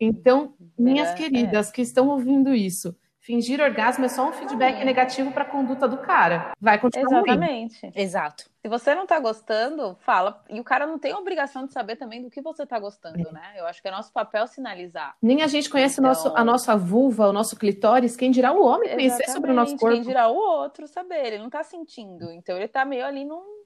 [0.00, 5.30] Então, minhas É, queridas que estão ouvindo isso, fingir orgasmo é só um feedback negativo
[5.32, 6.52] para a conduta do cara.
[6.60, 7.30] Vai continuar ruim.
[7.30, 7.92] Exatamente.
[7.94, 8.50] Exato.
[8.60, 10.44] Se você não tá gostando, fala.
[10.50, 13.26] E o cara não tem a obrigação de saber também do que você tá gostando,
[13.28, 13.32] É.
[13.32, 13.54] né?
[13.56, 15.14] Eu acho que é nosso papel sinalizar.
[15.22, 18.52] Nem a gente conhece o nosso, Então- a nossa vulva, o nosso clitóris, quem dirá
[18.52, 19.80] o homem conhecer sobre o nosso Exatamente.
[19.80, 19.94] corpo.
[19.94, 22.30] Quem dirá o outro saber, ele não tá sentindo.
[22.32, 23.62] Então ele tá meio ali num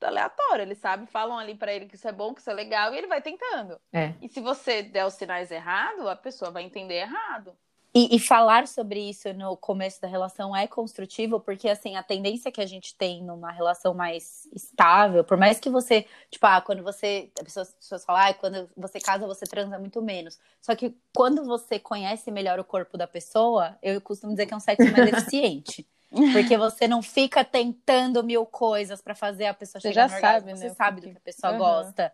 [0.00, 2.92] aleatório, ele sabe, falam ali pra ele que isso é bom, que isso é legal,
[2.92, 3.78] e ele vai tentando.
[3.92, 4.14] É.
[4.20, 7.52] E se você der os sinais errados, a pessoa vai entender errado.
[7.94, 12.50] E, e falar sobre isso no começo da relação é construtivo, porque assim, a tendência
[12.50, 16.82] que a gente tem numa relação mais estável, por mais que você, tipo, ah, quando
[16.82, 17.30] você.
[17.38, 20.38] As pessoas, as pessoas falam, ah, quando você casa, você transa muito menos.
[20.62, 24.56] Só que quando você conhece melhor o corpo da pessoa, eu costumo dizer que é
[24.56, 25.86] um sexo mais eficiente.
[26.32, 30.14] Porque você não fica tentando mil coisas pra fazer a pessoa Você chegar já no
[30.14, 31.58] orgasmo, sabe, você né, sabe do que a pessoa Aham.
[31.58, 32.12] gosta.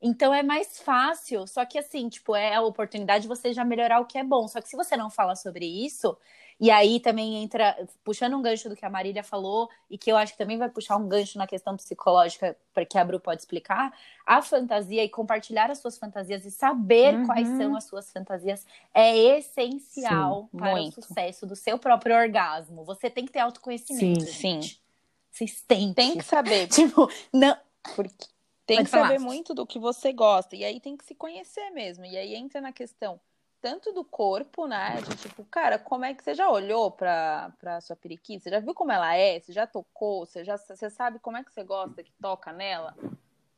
[0.00, 3.98] Então é mais fácil, só que assim, tipo, é a oportunidade de você já melhorar
[4.00, 4.46] o que é bom.
[4.46, 6.16] Só que se você não fala sobre isso,
[6.58, 10.16] E aí também entra, puxando um gancho do que a Marília falou, e que eu
[10.16, 13.42] acho que também vai puxar um gancho na questão psicológica, para que a Bru pode
[13.42, 13.92] explicar,
[14.24, 17.26] a fantasia e compartilhar as suas fantasias e saber Uhum.
[17.26, 20.98] quais são as suas fantasias é essencial Sim, para muito.
[20.98, 22.84] o sucesso do seu próprio orgasmo.
[22.84, 24.22] Você tem que ter autoconhecimento.
[24.24, 24.82] Sim, gente.
[25.30, 25.92] Vocês têm.
[25.92, 27.54] Tem que saber, Tipo, não.
[27.94, 28.26] porque
[28.66, 30.56] tem Pode que saber muito do que você gosta.
[30.56, 32.04] E aí tem que se conhecer mesmo.
[32.04, 33.20] E aí entra na questão
[33.60, 35.00] tanto do corpo, né?
[35.00, 38.44] De tipo, cara, como é que você já olhou pra, pra sua periquita?
[38.44, 39.40] Você já viu como ela é?
[39.40, 40.26] Você já tocou?
[40.26, 42.94] Você já você sabe como é que você gosta que toca nela?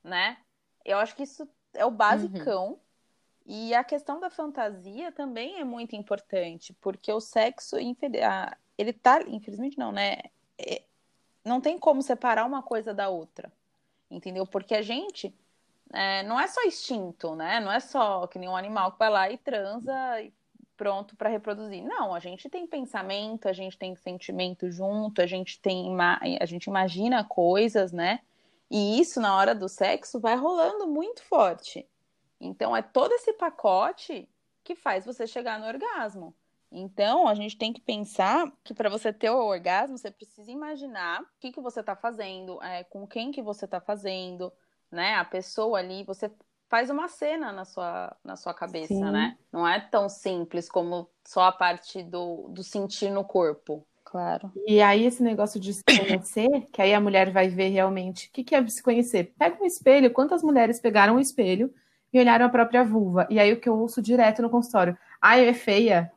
[0.05, 0.39] Né?
[0.85, 2.79] Eu acho que isso é o basicão.
[3.47, 7.77] E a questão da fantasia também é muito importante, porque o sexo,
[8.77, 10.19] ele tá, infelizmente não, né?
[10.59, 10.83] É-
[11.43, 13.51] não tem como separar uma coisa da outra,
[14.11, 14.47] entendeu?
[14.47, 15.35] Porque a gente
[15.93, 17.61] é, não é só instinto, né?
[17.61, 20.33] Não é só que nem um animal que vai lá e transa e
[20.77, 21.83] pronto para reproduzir.
[21.83, 25.97] Não, a gente tem pensamento, a gente tem sentimento junto, a gente tem
[26.41, 28.21] a gente imagina coisas, né?
[28.71, 31.87] E isso na hora do sexo vai rolando muito forte.
[32.41, 34.29] Então é todo esse pacote
[34.63, 36.35] que faz você chegar no orgasmo.
[36.71, 41.23] Então a gente tem que pensar que para você ter o orgasmo, você precisa imaginar
[41.23, 44.53] o que, que você está fazendo, é, com quem que você está fazendo,
[44.91, 45.15] né?
[45.15, 46.31] A pessoa ali, você
[46.69, 49.11] faz uma cena na sua, na sua cabeça, Sim.
[49.11, 49.37] né?
[49.51, 53.87] Não é tão simples como só a parte do, do sentir no corpo.
[54.05, 54.51] Claro.
[54.67, 58.33] E aí, esse negócio de se conhecer, que aí a mulher vai ver realmente o
[58.33, 59.35] que, que é se conhecer.
[59.39, 61.73] Pega um espelho, quantas mulheres pegaram um espelho
[62.11, 63.27] e olharam a própria vulva?
[63.29, 66.11] E aí, o que eu ouço direto no consultório: ai, é feia.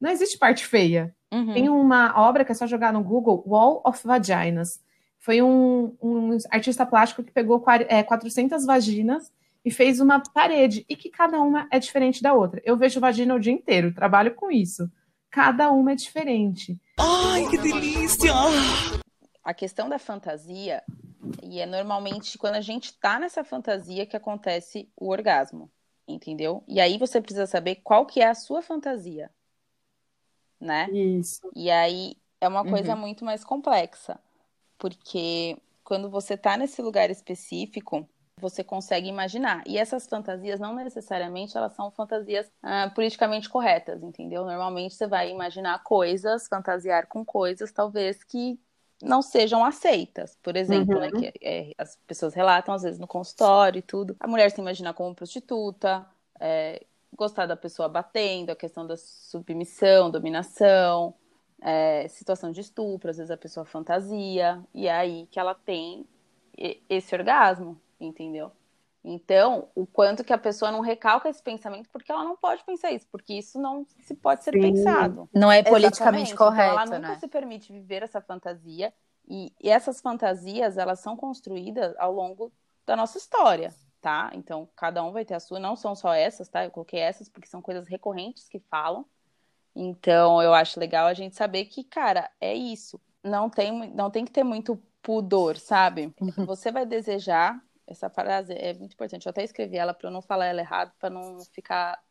[0.00, 1.14] Não existe parte feia.
[1.32, 1.52] Uhum.
[1.52, 4.80] Tem uma obra que é só jogar no Google, Wall of Vaginas.
[5.18, 9.30] Foi um, um artista plástico que pegou quar- é, 400 vaginas
[9.64, 12.62] e fez uma parede, e que cada uma é diferente da outra.
[12.64, 14.90] Eu vejo vagina o dia inteiro, trabalho com isso.
[15.30, 16.80] Cada uma é diferente.
[16.98, 18.32] Ai, que delícia!
[19.44, 20.82] a questão da fantasia,
[21.42, 25.70] e é normalmente quando a gente tá nessa fantasia que acontece o orgasmo,
[26.08, 26.62] entendeu?
[26.66, 29.30] E aí você precisa saber qual que é a sua fantasia,
[30.60, 30.88] né?
[30.92, 31.40] Isso.
[31.54, 33.00] E aí é uma coisa Uhum.
[33.00, 34.18] muito mais complexa,
[34.78, 38.08] porque quando você tá nesse lugar específico,
[38.40, 39.62] você consegue imaginar.
[39.66, 44.44] E essas fantasias não necessariamente elas são fantasias ah, politicamente corretas, entendeu?
[44.44, 48.58] Normalmente você vai imaginar coisas, fantasiar com coisas, talvez que
[49.02, 50.38] não sejam aceitas.
[50.42, 51.00] Por exemplo, Uhum.
[51.00, 54.16] né, que é, as pessoas relatam às vezes no consultório e tudo.
[54.20, 56.06] A mulher se imagina como prostituta,
[56.38, 61.14] é, gostar da pessoa batendo, a questão da submissão, dominação,
[61.60, 66.06] é, situação de estupro, às vezes a pessoa fantasia, e é aí que ela tem
[66.88, 68.52] esse orgasmo, entendeu?
[69.02, 72.92] Então, o quanto que a pessoa não recalca esse pensamento, porque ela não pode pensar
[72.92, 74.60] isso, porque isso não se pode ser Sim.
[74.60, 75.28] pensado.
[75.32, 76.36] Não é politicamente Exatamente.
[76.36, 77.18] correto, então, ela nunca né?
[77.18, 78.92] se permite viver essa fantasia,
[79.26, 82.52] e, e essas fantasias, elas são construídas ao longo
[82.84, 84.30] da nossa história, tá?
[84.34, 86.64] Então, cada um vai ter a sua, não são só essas, tá?
[86.64, 89.04] Eu coloquei essas porque são coisas recorrentes que falam.
[89.74, 93.00] Então, eu acho legal a gente saber que, cara, é isso.
[93.22, 96.12] Não tem, não tem que ter muito pudor, sabe?
[96.20, 96.46] Uhum.
[96.46, 99.26] Você vai desejar, essa frase é muito importante.
[99.26, 102.02] Eu até escrevi ela para eu não falar ela errado, para não ficar,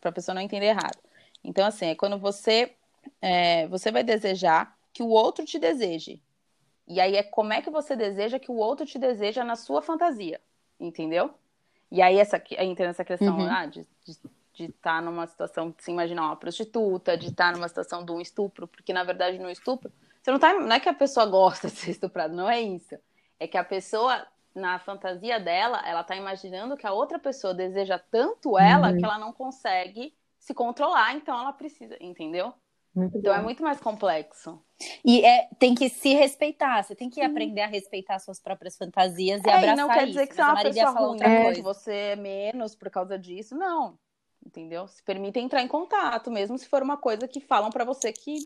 [0.00, 0.98] para a pessoa não entender errado.
[1.44, 2.74] Então, assim, é quando você,
[3.20, 6.22] é, você vai desejar que o outro te deseje.
[6.86, 9.80] E aí é como é que você deseja que o outro te deseja na sua
[9.80, 10.40] fantasia,
[10.82, 11.34] entendeu?
[11.90, 13.48] E aí essa, entra nessa questão Uhum.
[13.50, 13.86] ah, de
[14.58, 18.66] estar numa situação de se imaginar uma prostituta, de estar numa situação de um estupro,
[18.68, 19.90] porque na verdade no estupro,
[20.22, 22.96] você não tá, não é que a pessoa gosta de ser estuprada, não é isso.
[23.38, 27.98] É que a pessoa na fantasia dela, ela tá imaginando que a outra pessoa deseja
[27.98, 28.98] tanto ela Uhum.
[28.98, 32.52] que ela não consegue se controlar, então ela precisa, entendeu?
[32.94, 33.38] Muito Então bom.
[33.40, 34.60] é muito mais complexo.
[35.04, 39.40] E é, tem que se respeitar, você tem que aprender a respeitar suas próprias fantasias
[39.44, 40.06] e É, abraçar e não quer isso.
[40.12, 43.18] dizer que você é uma pessoa falou ruim, outra que você é menos por causa
[43.18, 43.98] disso, não.
[44.44, 44.86] Entendeu?
[44.88, 48.38] Se permita entrar em contato, mesmo se for uma coisa que falam pra você que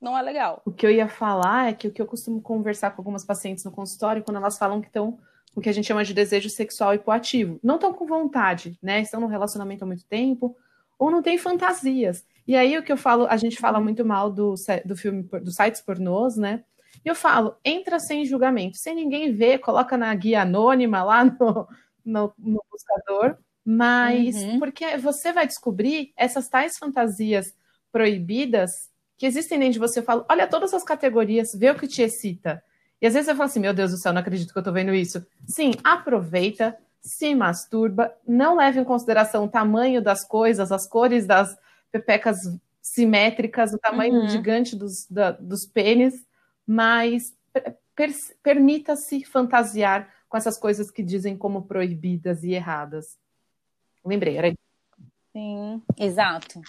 [0.00, 0.60] não é legal.
[0.66, 3.64] O que eu ia falar é que o que eu costumo conversar com algumas pacientes
[3.64, 5.12] no consultório, quando elas falam que estão
[5.54, 9.00] com o que a gente chama de desejo sexual hipoativo, não estão com vontade, né?
[9.00, 10.56] Estão no relacionamento há muito tempo,
[10.98, 12.24] ou não tem fantasias.
[12.46, 14.54] E aí o que eu falo, a gente fala muito mal do,
[14.84, 16.62] do filme, dos sites pornôs, né?
[17.04, 18.76] E eu falo, entra sem julgamento.
[18.76, 21.68] Se ninguém vê, coloca na guia anônima lá no,
[22.04, 23.36] no, no buscador.
[23.64, 24.58] Mas Uhum.
[24.58, 27.54] porque você vai descobrir essas tais fantasias
[27.90, 28.70] proibidas
[29.16, 30.00] que existem dentro de você.
[30.00, 32.62] Eu falo, olha todas as categorias, vê o que te excita.
[33.00, 34.72] E às vezes eu falo assim, meu Deus do céu, não acredito que eu tô
[34.72, 35.24] vendo isso.
[35.46, 41.56] Sim, aproveita, se masturba, não leve em consideração o tamanho das coisas, as cores das
[41.94, 42.38] pepecas
[42.82, 44.28] simétricas, o tamanho Uhum.
[44.28, 46.26] gigante dos, da- dos pênis,
[46.66, 47.76] mas per-
[48.42, 53.16] permita-se fantasiar com essas coisas que dizem como proibidas e erradas.
[54.04, 54.52] Lembrei, era
[55.32, 55.80] Sim.
[55.96, 56.60] Exato.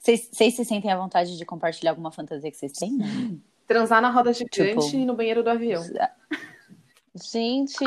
[0.00, 3.42] Vocês se sentem à vontade de compartilhar alguma fantasia que vocês têm?
[3.66, 5.82] Transar na roda gigante Tipo- e no banheiro do avião.
[7.14, 7.84] Gente,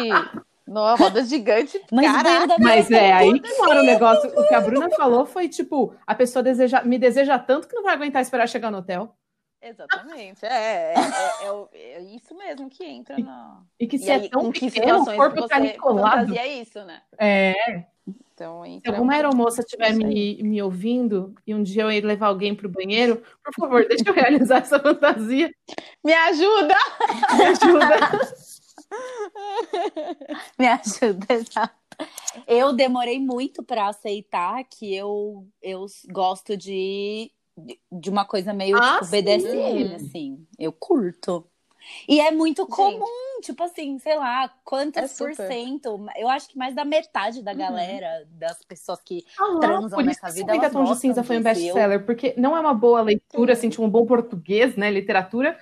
[0.68, 1.80] no roda gigante.
[1.92, 2.56] Mas o caraca.
[2.60, 4.30] Mas é aí que mora o negócio.
[4.40, 7.84] O que a Bruna falou foi tipo: a pessoa deseja, me deseja tanto que não
[7.84, 9.14] vai aguentar esperar chegar no hotel.
[9.64, 10.44] Exatamente.
[10.44, 13.62] É, é, é- é o- é isso mesmo que entra na.
[13.80, 16.22] E que E se aí, é tão em que pequeno, o corpo tá colado.
[16.28, 17.02] fantasia isso, né?
[17.20, 17.54] É.
[18.34, 22.56] Então, Se alguma aeromoça estiver me, me ouvindo e um dia eu ir levar alguém
[22.56, 25.52] pro banheiro, por favor, deixa eu realizar essa fantasia.
[26.04, 26.74] Me ajuda!
[27.38, 28.36] Me ajuda.
[30.60, 31.76] Me ajuda, exato.
[32.48, 37.32] Eu demorei muito pra aceitar que eu, eu gosto de,
[37.92, 39.96] de uma coisa meio Ah, tipo BDSM, sim.
[39.96, 40.48] assim.
[40.60, 41.46] Eu curto.
[42.08, 45.48] E é muito comum, tipo assim, sei lá, É quantos por super.
[45.48, 46.06] cento.
[46.16, 47.60] Eu acho que mais da metade da Uhum.
[47.60, 51.02] galera, das pessoas que Ah, transam por isso nessa que vida, 50 elas Tons de
[51.02, 54.76] Cinza foi um best-seller, porque não é uma boa leitura, assim, tipo um bom português,
[54.76, 55.58] né, literatura,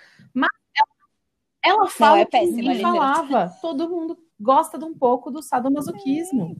[1.69, 2.99] ela, fala é o que péssima literatura.
[2.99, 3.57] falava.
[3.61, 6.55] Todo mundo gosta de um pouco do sadomasoquismo.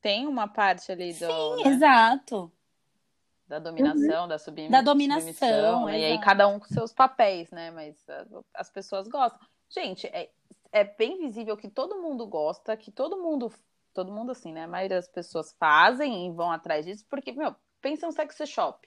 [0.00, 2.52] Tem uma parte ali do, Sim, né, exato.
[3.48, 4.70] da dominação, da submissão.
[4.70, 7.70] Da dominação, E aí cada um com seus papéis, né?
[7.70, 7.96] Mas
[8.54, 9.40] as pessoas gostam.
[9.68, 10.30] Gente, é,
[10.70, 13.52] é bem visível que todo mundo gosta, que todo mundo,
[13.92, 14.64] todo mundo assim, né?
[14.64, 18.86] A maioria das pessoas fazem e vão atrás disso, porque, meu, pensa um sex shop.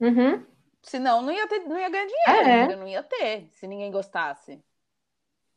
[0.00, 0.44] Uhum.
[0.86, 2.76] Senão não ia ter, não ia ganhar dinheiro, É.
[2.76, 4.62] não ia ter, se ninguém gostasse.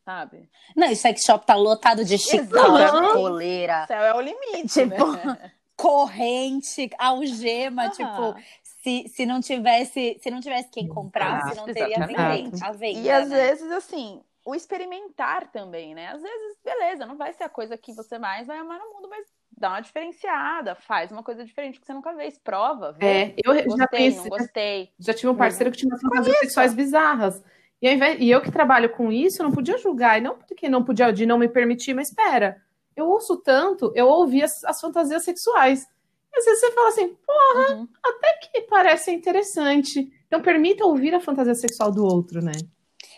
[0.03, 0.49] Sabe?
[0.75, 3.13] Não, e o sex shop tá lotado de chicote, Exatamente.
[3.13, 5.51] coleira, O céu é o limite, Tipo, né?
[5.77, 7.91] corrente, algema, Aham.
[7.93, 12.91] tipo, se, se não tivesse, se não tivesse quem comprasse, não teria a venda.
[12.91, 13.35] E às né?
[13.37, 16.07] vezes, assim, o experimentar também, né?
[16.07, 19.07] Às vezes, beleza, não vai ser a coisa que você mais vai amar no mundo,
[19.09, 19.27] mas
[19.59, 23.05] dá uma diferenciada, faz uma coisa diferente que você nunca fez, prova, vê.
[23.05, 24.89] É, eu já Gostei, pensei, não gostei.
[24.99, 27.43] já tive um parceiro que tinha umas fantasias sexuais bizarras.
[27.81, 30.17] E, invés- e eu que trabalho com isso, não podia julgar.
[30.17, 32.61] E não porque não podia, de não me permitir, mas espera.
[32.95, 35.87] Eu ouço tanto, eu ouvi as, as fantasias sexuais.
[36.33, 37.87] E às vezes você fala assim, porra, Uhum.
[38.03, 40.09] até que parece interessante.
[40.27, 42.51] Então permita ouvir a fantasia sexual do outro, né?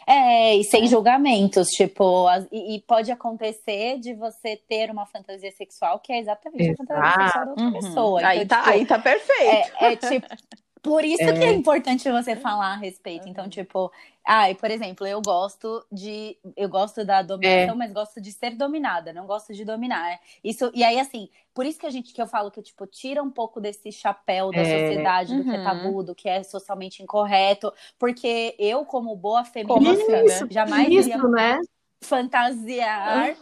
[0.07, 5.51] É, e sem julgamentos, tipo, as- e, e pode acontecer de você ter uma fantasia
[5.51, 7.23] sexual que é exatamente a fantasia Exato.
[7.23, 7.71] sexual da outra Uhum.
[7.73, 8.21] pessoa.
[8.27, 9.71] Aí, Então, tá, tipo, aí tá perfeito.
[9.79, 10.27] É, é tipo.
[10.84, 13.30] Por isso que é importante você falar a respeito.
[13.30, 13.91] Então, tipo,
[14.26, 16.38] ai, por exemplo, eu gosto de.
[16.58, 20.20] Eu gosto da dominação, mas gosto de ser dominada, não gosto de dominar.
[20.44, 23.22] Isso, e aí, assim, por isso que a gente que eu falo que, tipo, tira
[23.22, 24.65] um pouco desse chapéu da É.
[24.65, 25.60] sociedade, do que é Uhum.
[25.60, 27.72] tabu, do que é socialmente incorreto.
[28.00, 30.48] Porque eu, como boa feminista, assim, né?
[30.50, 31.60] jamais iria Isso, né?
[32.04, 33.38] fantasiar.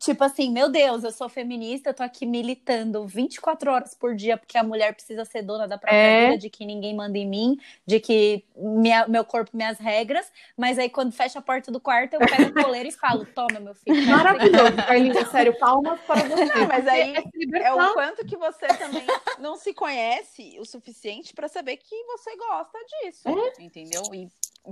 [0.00, 4.38] Tipo assim, meu Deus, eu sou feminista, eu tô aqui militando 24 horas por dia
[4.38, 6.24] porque a mulher precisa ser dona da própria É.
[6.30, 10.32] vida, de que ninguém manda em mim, de que minha- meu corpo, minhas regras.
[10.56, 13.60] Mas aí quando fecha a porta do quarto, eu pego o coleiro e falo: toma,
[13.60, 13.84] meu filho.
[14.66, 15.28] Maravilhoso, Carlinhos.
[15.28, 16.44] Sério, palmas para você.
[16.46, 17.14] Não, mas aí
[17.52, 19.06] É É o quanto que você também
[19.38, 24.02] não se conhece o suficiente pra saber que você gosta disso, entendeu?
[24.14, 24.28] E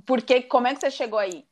[0.06, 1.44] porque como é que você chegou aí?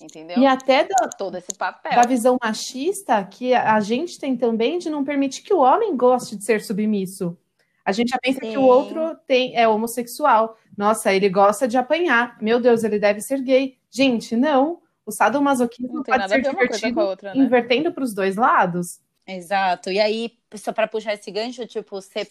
[0.00, 0.38] Entendeu?
[0.38, 1.92] E até da, Todo esse papel.
[1.92, 6.36] da visão machista que a gente tem também de não permitir que o homem goste
[6.36, 7.36] de ser submisso.
[7.84, 8.56] A gente já pensa que Sim.
[8.56, 10.58] o outro tem, é homossexual.
[10.76, 12.36] Nossa, ele gosta de apanhar.
[12.42, 13.78] Meu Deus, ele deve ser gay.
[13.90, 14.82] Gente, não.
[15.06, 17.34] O sadomasoquismo Não tem pode nada a ser ver uma coisa com a divertido outra,
[17.34, 17.40] né?
[17.40, 18.98] invertendo para os dois lados.
[19.26, 19.90] Exato.
[19.90, 22.28] E aí, só pra puxar esse gancho, tipo, você,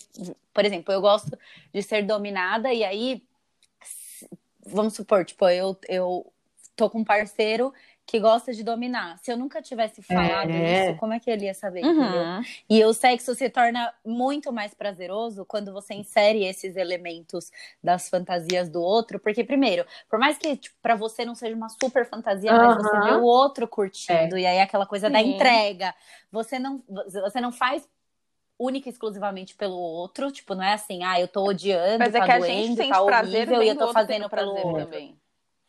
[0.53, 1.37] por exemplo, eu gosto
[1.73, 3.23] de ser dominada, e aí,
[4.65, 6.33] vamos supor, tipo, eu, eu
[6.75, 7.73] tô com um parceiro
[8.05, 9.17] que gosta de dominar.
[9.17, 10.91] Se eu nunca tivesse falado É.
[10.91, 11.83] isso, como é que ele ia saber?
[11.83, 12.41] Uhum.
[12.69, 17.51] E o sexo se torna muito mais prazeroso quando você insere esses elementos
[17.83, 21.69] das fantasias do outro, porque primeiro, por mais que tipo, para você não seja uma
[21.69, 25.33] super fantasia, mas você vê o outro curtindo e aí aquela coisa da Sim.
[25.33, 25.93] entrega,
[26.31, 27.89] você não você não faz
[28.57, 32.19] única e exclusivamente pelo outro, tipo, não é assim, ah, eu tô odiando, Mas é
[32.19, 34.65] tá que a doendo, gente sente tá prazer horrível e eu tô fazendo pelo prazer
[34.65, 34.85] outro.
[34.85, 35.19] também,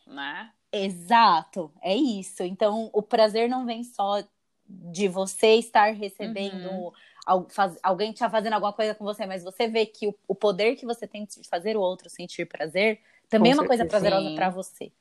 [0.06, 0.52] né?
[0.72, 2.42] Exato, é isso.
[2.42, 4.22] Então, o prazer não vem só
[4.68, 6.92] de você estar recebendo,
[7.28, 7.46] Uhum.
[7.82, 10.84] alguém tá fazendo alguma coisa com você, mas você vê que o, o poder que
[10.84, 14.00] você tem de fazer o outro sentir prazer também Com é uma coisa certeza.
[14.00, 14.34] prazerosa Sim.
[14.34, 14.92] para você.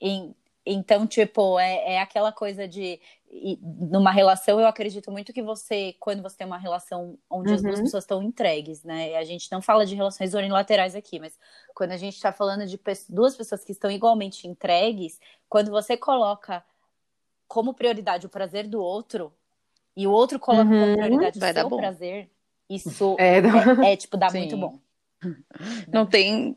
[0.00, 0.34] E,
[0.64, 3.00] Então, tipo, é, é aquela coisa de.
[3.30, 7.62] e numa relação, eu acredito muito que você, quando você tem uma relação onde as
[7.62, 7.84] duas Uhum.
[7.84, 9.16] pessoas estão entregues, né?
[9.16, 11.38] A gente não fala de relações unilaterais aqui, mas
[11.74, 12.78] quando a gente está falando de
[13.08, 16.62] duas pessoas que estão igualmente entregues, quando você coloca
[17.46, 19.32] como prioridade o prazer do outro
[19.96, 20.96] e o outro coloca como Uhum.
[20.96, 22.30] prioridade o seu prazer,
[22.68, 23.40] isso É, é,
[23.92, 24.40] é, tipo, dá Sim.
[24.40, 24.78] muito bom.
[25.90, 26.56] Não tem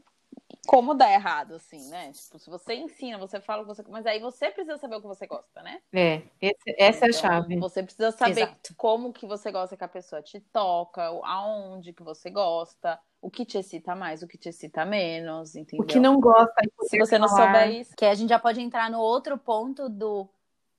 [0.67, 2.11] como dar errado, assim, né?
[2.11, 3.83] Tipo, se você ensina, você fala o que você.
[3.89, 5.81] Mas aí você precisa saber o que você gosta, né?
[5.91, 7.59] é, esse- essa é a Então, chave.
[7.59, 8.73] Você precisa saber Exato.
[8.75, 13.43] como que você gosta que a pessoa te toca, aonde que você gosta, o que
[13.45, 15.83] te excita mais, o que te excita menos, entendeu?
[15.83, 16.53] O que não gosta.
[16.83, 17.45] Se você não falar.
[17.53, 17.95] souber isso.
[17.95, 20.29] Que a gente já pode entrar no outro ponto do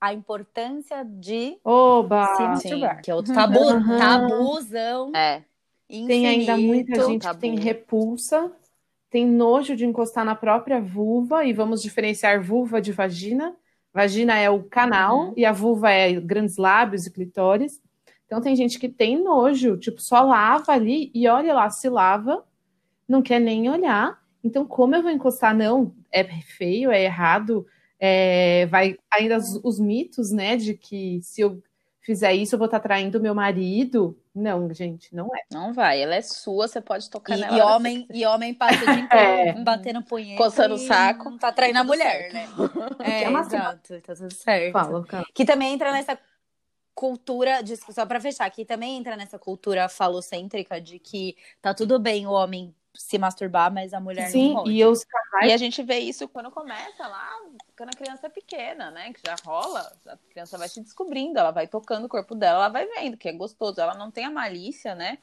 [0.01, 2.27] a importância de Oba!
[2.27, 2.49] se sim.
[2.49, 3.99] masturbar, que é outro tabu, Uhum.
[3.99, 5.45] tabuzão É.
[5.89, 7.07] Tem ainda muita infinito.
[7.13, 7.35] gente tabu.
[7.35, 8.51] que tem repulsa,
[9.13, 13.55] tem nojo de encostar na própria vulva, e vamos diferenciar vulva de vagina.
[13.95, 15.35] Vagina é o canal Uhum.
[15.37, 17.81] e a vulva é grandes lábios e clitóris.
[18.27, 22.43] Então tem gente que tem nojo, tipo, só lava ali e olha lá, se lava,
[23.07, 24.19] não quer nem olhar.
[24.43, 25.55] Então, como eu vou encostar?
[25.55, 27.67] Não, é feio, é errado.
[28.01, 31.63] é, vai ainda os, os mitos, né, de que se eu
[32.03, 34.19] fizer isso, eu vou estar traindo meu marido.
[34.35, 35.41] Não, gente, não é.
[35.53, 37.57] Não vai, ela é sua, você pode tocar E, nela.
[37.57, 39.63] e homem, e homem passa o dia inteiro É.
[39.63, 40.43] batendo punheta.
[40.43, 41.31] Coçando o saco.
[41.31, 42.35] Não tá traindo a mulher, certo.
[42.35, 42.49] né?
[43.05, 44.01] É, é uma exato.
[44.01, 44.73] Tá tudo certo.
[44.73, 45.25] Fala, cara.
[45.35, 46.19] Que também entra nessa
[46.95, 51.99] cultura, de- só pra fechar, que também entra nessa cultura falocêntrica de que tá tudo
[51.99, 54.71] bem o homem se masturbar, mas a mulher Sim, não pode.
[54.71, 55.05] e os
[55.43, 57.31] E a gente vê isso quando começa lá,
[57.77, 59.13] quando a criança é pequena, né?
[59.13, 62.69] Que já rola, a criança vai se descobrindo, ela vai tocando o corpo dela, ela
[62.69, 63.81] vai vendo que é gostoso.
[63.81, 65.19] Ela não tem a malícia, né?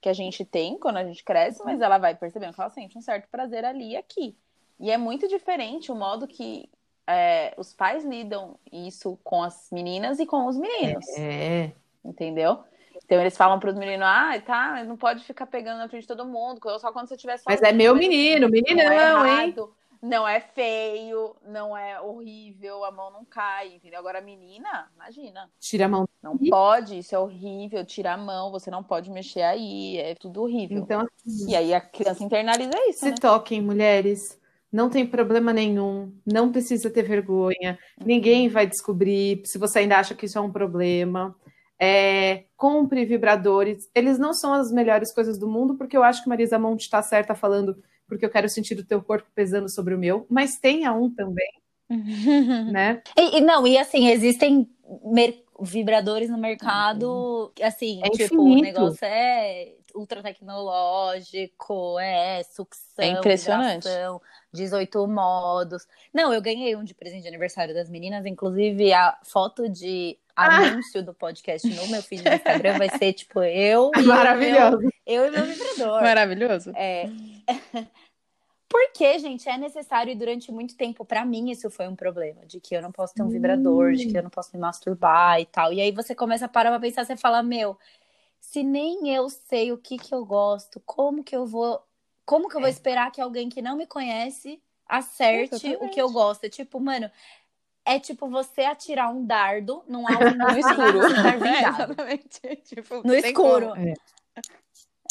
[0.00, 2.98] Que a gente tem quando a gente cresce, mas ela vai percebendo que ela sente
[2.98, 4.36] um certo prazer ali e aqui.
[4.80, 6.68] E é muito diferente o modo que
[7.06, 11.72] é, os pais lidam isso com as meninas e com os meninos É.
[12.04, 12.64] entendeu?
[13.14, 16.08] Então eles falam pros meninos, ah, tá, mas não pode ficar pegando na frente de
[16.08, 18.56] todo mundo, só quando você tiver Mas sozinho, é meu mas menino, não
[18.92, 19.54] é hein?
[20.02, 23.98] não é feio, não é horrível, a mão não cai, entendeu?
[23.98, 26.06] Agora a menina, imagina, Tira a mão.
[26.22, 30.42] não pode, isso é horrível, tirar a mão, você não pode mexer aí, é tudo
[30.42, 30.78] horrível.
[30.78, 33.14] Então, assim, E aí a criança internaliza isso, se né?
[33.18, 34.38] toquem, mulheres.
[34.70, 36.12] Não tem problema nenhum.
[36.26, 37.78] Não precisa ter vergonha.
[38.04, 41.34] Ninguém vai descobrir se você ainda acha que isso é um problema.
[41.84, 43.90] É, compre vibradores.
[43.94, 47.02] Eles não são as melhores coisas do mundo, porque eu acho que Marisa Monte está
[47.02, 47.76] certa falando
[48.06, 51.50] porque eu quero sentir o teu corpo pesando sobre o meu, mas tenha um também,
[52.70, 53.02] né?
[53.16, 54.68] E, e não, e assim, existem
[55.60, 58.62] vibradores no mercado, assim, É tipo, o infinito.
[58.80, 63.84] negócio é ultra tecnológico, é sucção, É impressionante.
[63.88, 64.20] vibração,
[64.54, 65.86] 18 modos.
[66.12, 70.56] Não, eu ganhei um de presente de aniversário das meninas, inclusive a foto de Ah!
[70.68, 74.06] anúncio do podcast no meu feed do Instagram vai ser, tipo, eu e o meu,
[74.14, 74.88] Maravilhoso.
[75.04, 76.00] eu e meu vibrador.
[76.02, 76.72] Maravilhoso.
[76.76, 77.04] É.
[78.68, 82.44] Porque, gente, é necessário e durante muito tempo, pra mim, isso foi um problema.
[82.44, 85.40] De que eu não posso ter um vibrador, de que eu não posso me masturbar
[85.40, 85.72] e tal.
[85.72, 87.78] E aí você começa a parar pra pensar, você fala, meu,
[88.40, 91.80] se nem eu sei o que que eu gosto, como que eu vou.
[92.26, 95.94] Como que eu vou esperar que alguém que não me conhece acerte o Exatamente.
[95.94, 96.44] que eu gosto?
[96.44, 97.10] É tipo, mano,
[97.84, 101.00] é tipo você atirar um dardo num alvo No escuro.
[101.46, 102.40] É, exatamente.
[102.64, 103.68] Tipo, No escuro.
[103.70, 103.94] como.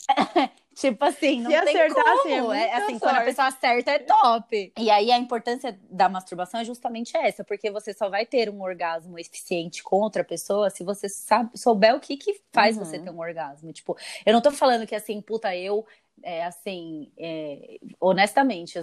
[0.76, 2.20] Tipo assim, não Se tem acertar, como.
[2.20, 3.26] assim, é muita é, assim, quando a sorte.
[3.26, 4.74] pessoa acerta é top.
[4.76, 8.60] E aí a importância da masturbação é justamente essa, porque você só vai ter um
[8.60, 12.84] orgasmo eficiente com outra pessoa se você sabe, souber o que que faz Uhum.
[12.86, 13.72] você ter um orgasmo.
[13.72, 13.96] Tipo,
[14.26, 15.86] eu não tô falando que assim, puta, eu,
[16.24, 18.80] é, assim, é, honestamente,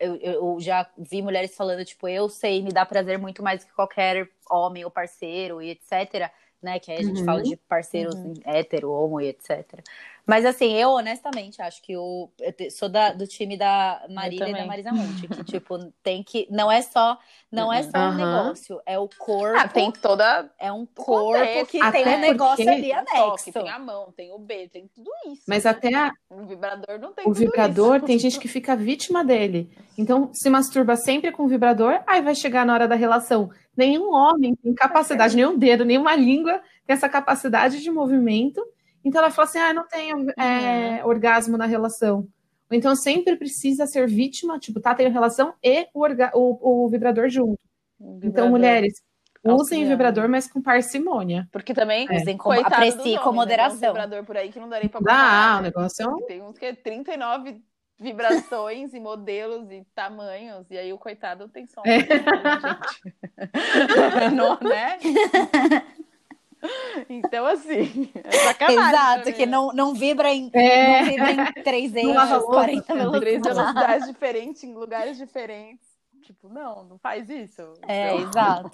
[0.00, 3.72] eu, eu já vi mulheres falando, tipo, eu sei me dar prazer muito mais que
[3.72, 6.32] qualquer homem ou parceiro e etc.
[6.62, 6.80] Né?
[6.80, 7.24] Que aí a gente Uhum.
[7.24, 8.34] fala de parceiros Uhum.
[8.44, 9.82] hétero, homo e etc.
[10.28, 14.52] Mas assim, eu honestamente acho que o, eu sou da- do time da Marília e
[14.52, 14.66] da.
[14.66, 16.46] Marisa Monte, que tipo, tem que.
[16.50, 17.18] Não é só,
[17.50, 18.16] não é só um Aham.
[18.16, 19.58] negócio, é o corpo.
[19.58, 22.92] Ah, tem toda É um corpo contexto, que Até tem um negócio porque- ali Tem
[22.92, 23.52] o toque, anexo.
[23.52, 25.44] tem a mão, tem o beijo, tem tudo isso.
[25.48, 28.04] Mas até a- O vibrador não tem o tudo vibrador, isso.
[28.06, 29.70] tem gente que fica vítima dele.
[29.96, 33.50] Então, se masturba sempre com o vibrador, aí vai chegar na hora da relação.
[33.74, 38.62] Nenhum homem tem capacidade, nenhum dedo, nenhuma língua tem essa capacidade de movimento.
[39.04, 42.26] Então ela fala assim: ah, não tenho é, orgasmo na relação.
[42.70, 46.88] Ou então sempre precisa ser vítima, tipo, tá, tem relação e o, orga- o- o
[46.88, 47.58] vibrador junto.
[48.00, 48.50] Um Então, vibrador.
[48.50, 49.02] mulheres,
[49.42, 49.86] usem auxiliando.
[49.86, 51.48] o vibrador, mas com parcimônia.
[51.50, 53.14] Porque também, Usem com, coitado aprecie com né?
[53.16, 53.78] Tem uns moderação.
[53.92, 55.58] vibrador por aí que não dá nem pra comprar.
[55.60, 56.20] o negócio é um.
[56.26, 57.62] Tem uns que é 39
[58.00, 61.84] vibrações e modelos e tamanhos, e aí o coitado tem só um.
[61.90, 62.00] É.
[62.00, 62.08] gente.
[64.36, 64.98] Não, né?
[67.08, 68.88] Então, assim, é sacanagem.
[68.88, 69.52] Exato, também, que né?
[69.52, 71.02] não, não vibra em, É.
[71.02, 73.20] não vibra em 3 Não lava eixos, louça, 40 cara.
[73.20, 73.44] Três velocidades.
[73.74, 75.88] velocidades diferentes em lugares diferentes.
[76.22, 77.62] Tipo, não, não faz isso.
[77.86, 78.70] É, Então, exato.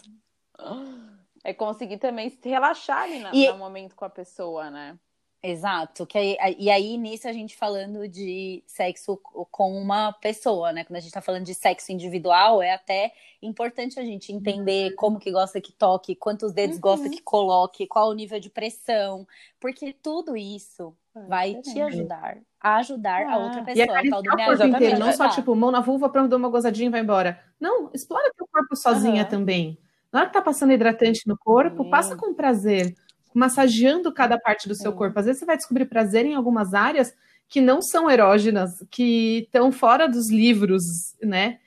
[1.46, 4.98] É conseguir também se relaxar ali na- E- no momento com a pessoa, né?
[5.46, 6.06] Exato.
[6.06, 9.18] Que aí, e aí, nisso, a gente falando de sexo
[9.50, 10.84] com uma pessoa, né?
[10.84, 15.18] Quando a gente tá falando de sexo individual, é até importante a gente entender como
[15.18, 16.80] que gosta que toque, quantos dedos Uhum.
[16.80, 19.26] gosta que coloque, qual o nível de pressão.
[19.60, 21.92] Porque tudo isso vai te diferente.
[21.98, 23.38] ajudar a ajudar a Ah.
[23.38, 23.98] outra E pessoa.
[23.98, 26.48] a tal do o corpo inteiro, não só tipo mão na vulva pra dar uma
[26.48, 27.38] gozadinha e vai embora.
[27.60, 29.28] Não, explora teu corpo sozinha Aham.
[29.28, 29.78] também.
[30.10, 32.94] Na hora que tá passando hidratante no corpo, passa com prazer,
[33.34, 34.96] massageando cada parte do seu Sim.
[34.96, 35.18] corpo.
[35.18, 37.12] Às vezes você vai descobrir prazer em algumas áreas
[37.48, 41.58] que não são erógenas, que estão fora dos livros, né?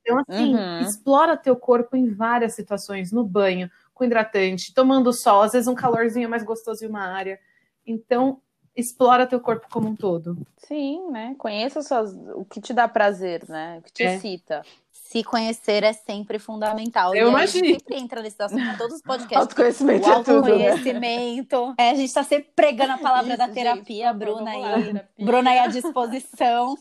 [0.00, 0.80] Então, assim, Uhum.
[0.80, 5.74] explora teu corpo em várias situações, no banho, com hidratante, tomando sol, às vezes um
[5.74, 7.38] calorzinho é mais gostoso em uma área.
[7.86, 8.40] Então,
[8.76, 10.38] explora teu corpo como um todo.
[10.56, 11.34] Sim, né?
[11.36, 12.14] Conheça suas...
[12.34, 13.78] o que te dá prazer, né?
[13.78, 14.14] O que te É.
[14.14, 14.62] excita.
[15.08, 17.14] Se conhecer é sempre fundamental.
[17.14, 17.80] Eu e aí a gente imagino.
[17.80, 19.38] sempre entra nesse assunto em todos os podcasts.
[19.38, 20.68] Autoconhecimento O é tudo, né?
[20.68, 21.74] autoconhecimento.
[21.78, 24.50] É, a gente tá sempre pregando a palavra Isso, da gente, terapia, por favor, Bruna
[24.50, 24.84] aí.
[24.84, 25.08] terapia.
[25.18, 26.76] Bruna aí à disposição.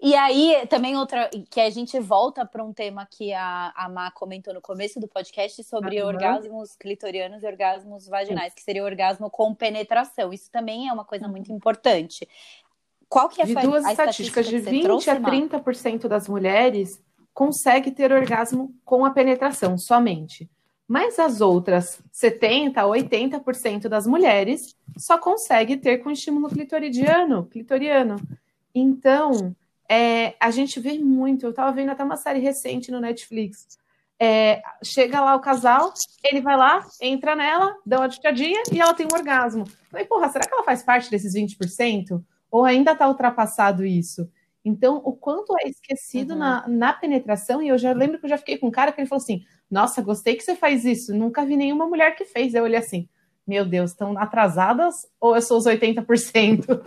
[0.00, 4.10] E aí, também outra, que a gente volta para um tema que a, a Má
[4.10, 6.08] comentou no começo do podcast sobre Aham.
[6.08, 10.30] orgasmos clitorianos e orgasmos vaginais, que seria o orgasmo com penetração.
[10.30, 12.28] Isso também é uma coisa muito importante.
[13.14, 15.30] Qual que é De duas a estatísticas, de que você 20 trouxe, a Má?
[15.30, 17.00] 30% das mulheres
[17.32, 20.50] consegue ter orgasmo com a penetração somente.
[20.88, 28.16] Mas as outras 70 a 80% das mulheres só consegue ter com estímulo clitoridiano, clitoriano.
[28.74, 29.54] Então,
[29.88, 33.78] é, a gente vê muito, eu estava vendo até uma série recente no Netflix.
[34.18, 35.94] É, chega lá o casal,
[36.24, 39.64] ele vai lá, entra nela, dá uma ditadinha e ela tem um orgasmo.
[39.88, 42.20] Falei, porra, será que ela faz parte desses 20%?
[42.54, 44.30] Ou ainda está ultrapassado isso?
[44.64, 46.38] Então, o quanto é esquecido Uhum.
[46.38, 49.00] na, na penetração, e eu já lembro que eu já fiquei com um cara que
[49.00, 51.12] ele falou assim: Nossa, gostei que você faz isso.
[51.12, 52.54] Nunca vi nenhuma mulher que fez.
[52.54, 53.08] Eu olhei assim:
[53.44, 56.80] Meu Deus, estão atrasadas ou eu sou os 80%?
[56.80, 56.84] O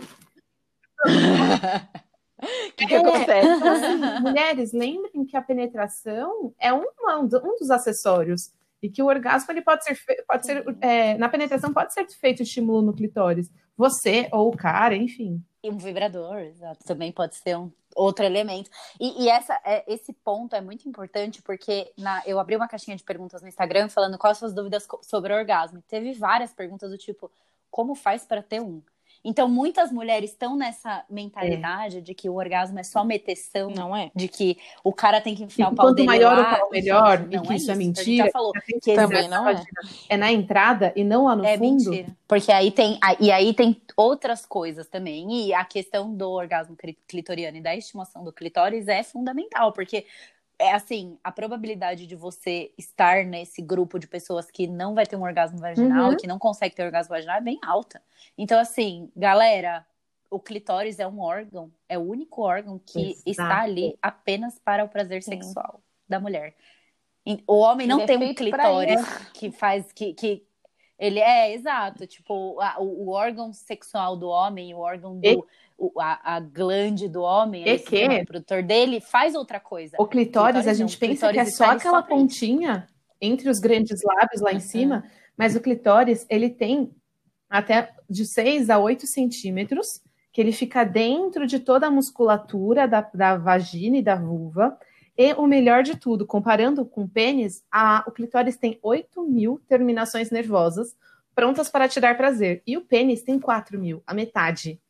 [2.76, 3.48] que, que É, acontece?
[3.56, 7.26] Então, assim, mulheres, lembrem que a penetração é uma- um
[7.58, 8.52] dos acessórios.
[8.80, 12.42] E que o orgasmo ele pode ser, pode ser é, na penetração pode ser feito
[12.42, 13.50] estímulo no clitóris.
[13.78, 15.40] Você ou o cara, enfim.
[15.62, 18.68] E um vibrador, exato, também pode ser um outro elemento.
[18.98, 22.96] E, e essa, é, esse ponto é muito importante porque na, eu abri uma caixinha
[22.96, 25.80] de perguntas no Instagram falando quais suas dúvidas sobre orgasmo.
[25.86, 27.30] Teve várias perguntas do tipo,
[27.70, 28.82] como faz para ter um?
[29.24, 34.10] Então, muitas mulheres estão nessa mentalidade de que o orgasmo é só meteção, Não é?
[34.14, 36.56] de que o cara tem que enfiar E o pau quanto dele maior o lá.
[36.56, 38.24] pau, melhor, Gente, e que isso é A gente mentira.
[38.26, 38.52] já falou
[38.82, 39.62] que Também não é.
[40.08, 41.90] É na entrada e não lá no é fundo.
[41.90, 42.16] mentira.
[42.26, 45.46] Porque aí tem, e aí tem outras coisas também.
[45.48, 50.04] E a questão do orgasmo clitoriano e da estimação do clitóris é fundamental, porque
[50.58, 55.16] é assim, a probabilidade de você estar nesse grupo de pessoas que não vai ter
[55.16, 56.16] um orgasmo vaginal, Uhum.
[56.16, 58.02] que não consegue ter orgasmo vaginal, é bem alta.
[58.36, 59.86] Então, assim, galera,
[60.30, 63.30] o clitóris é um órgão, é o único órgão que Exato.
[63.30, 65.32] está ali apenas para o prazer Sim.
[65.32, 66.54] sexual da mulher.
[67.46, 70.44] O homem não Ele é tem um feito pra clitóris que faz que, que
[70.98, 75.46] ele é exato, tipo, a- o, o órgão sexual do homem, o órgão do
[75.98, 77.90] a, a glande do homem, E esse que?
[77.96, 79.96] sistema reprodutor dele faz outra coisa.
[79.98, 82.88] O clitóris, a Clitóris gente não, pensa que é só aquela só pontinha
[83.20, 84.60] entre os grandes lábios lá em Uhum.
[84.60, 85.04] cima,
[85.36, 86.90] mas o clitóris, ele tem
[87.48, 90.00] até de 6 a 8 centímetros,
[90.32, 94.78] que ele fica dentro de toda a musculatura da, da vagina e da vulva.
[95.16, 99.60] E o melhor de tudo, comparando com o pênis, a- o clitóris tem 8 mil
[99.68, 100.94] terminações nervosas
[101.34, 102.62] prontas para te dar prazer.
[102.66, 104.80] E o pênis tem 4 mil, a metade.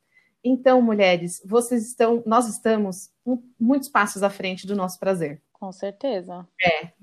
[0.51, 3.11] Então, mulheres, vocês estão, nós estamos
[3.61, 5.43] muitos passos à frente do nosso prazer.
[5.53, 6.47] Com certeza.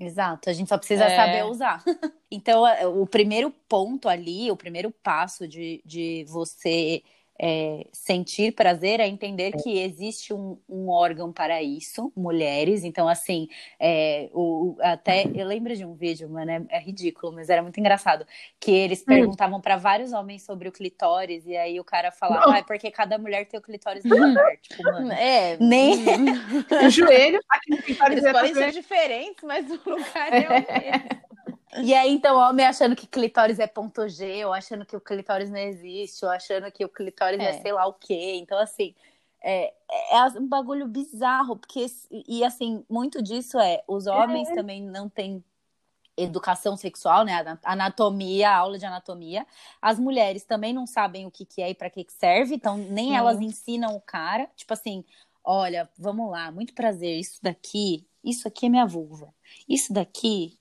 [0.00, 1.16] Exato, a gente só precisa É.
[1.16, 1.82] saber usar.
[2.28, 7.04] Então, é, o primeiro ponto ali, o primeiro passo de, de você
[7.38, 12.84] é, sentir prazer é entender que existe um, um órgão para isso, mulheres.
[12.84, 17.48] Então, assim, é, o, até eu lembro de um vídeo, mano, é, é ridículo, mas
[17.50, 18.26] era muito engraçado,
[18.58, 22.58] que eles perguntavam para vários homens sobre o clitóris, e aí o cara falava, ah,
[22.58, 24.56] é porque cada mulher tem o clitóris do lugar.
[24.58, 25.12] Tipo, mano.
[25.12, 25.56] É.
[25.58, 25.96] Nem-
[26.86, 30.52] O joelho, aqui no clitóris Eles é podem ser diferentes, mas o lugar é o
[30.52, 31.25] mesmo.
[31.82, 35.50] E aí, então, homem achando que clitóris é ponto G, ou achando que o clitóris
[35.50, 37.60] não existe, ou achando que o clitóris é, É.
[37.60, 38.34] sei lá o quê.
[38.36, 38.94] Então, assim,
[39.42, 39.72] é,
[40.12, 41.86] é um bagulho bizarro, porque,
[42.26, 45.44] e assim, muito disso é, os homens também não têm
[46.16, 47.40] educação sexual, né?
[47.40, 49.46] ana- Anatomia, aula de anatomia.
[49.82, 52.78] As mulheres também não sabem o que, que é e para que, que serve, então
[52.78, 53.16] nem Sim.
[53.16, 54.48] elas ensinam o cara.
[54.56, 55.04] Tipo assim,
[55.44, 59.32] olha, vamos lá, muito prazer, isso daqui, isso aqui é minha vulva.
[59.68, 60.58] Isso daqui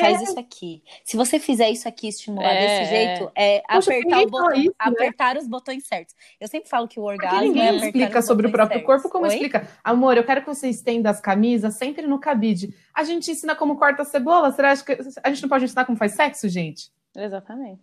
[0.00, 0.82] faz isso aqui.
[1.04, 4.74] Se você fizer isso aqui, estimular É, desse jeito, é Poxa, apertar botão, isso, né?
[4.78, 6.14] apertar os botões certos.
[6.40, 8.86] Eu sempre falo que o orgasmo é ninguém apertar explica os sobre o próprio certos.
[8.86, 9.32] corpo como Oi?
[9.34, 9.68] explica.
[9.84, 12.74] Amor, eu quero que você estenda as camisas sempre no cabide.
[12.94, 14.50] A gente ensina como corta a cebola.
[14.52, 16.90] Será que a gente não pode ensinar como faz sexo, gente?
[17.14, 17.82] Exatamente.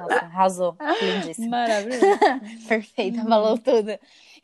[0.00, 0.76] Nossa, arrasou.
[1.02, 1.50] Lindíssimo.
[1.50, 2.06] Maravilhoso.
[2.68, 3.90] Perfeita, falou tudo.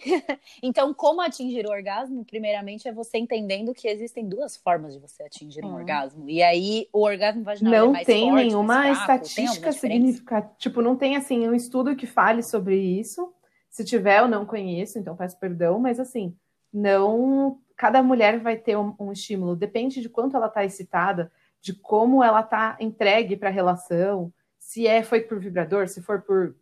[0.63, 2.25] então, como atingir o orgasmo?
[2.25, 5.75] Primeiramente, é você entendendo que existem duas formas de você atingir um Hum.
[5.75, 6.29] orgasmo.
[6.29, 9.25] E aí, o orgasmo vaginal é não mais tem forte, nenhuma mais fraco?
[9.25, 10.55] Tem estatística significativa.
[10.59, 13.33] Tipo, não tem assim um estudo que fale sobre isso.
[13.71, 16.37] Se tiver, eu não conheço, então peço perdão, mas assim,
[16.73, 17.59] não.
[17.77, 21.31] Cada mulher vai ter um, um estímulo, depende de quanto ela está excitada,
[21.65, 26.21] de como ela está entregue para a relação, se é foi por vibrador, se for
[26.21, 26.55] por,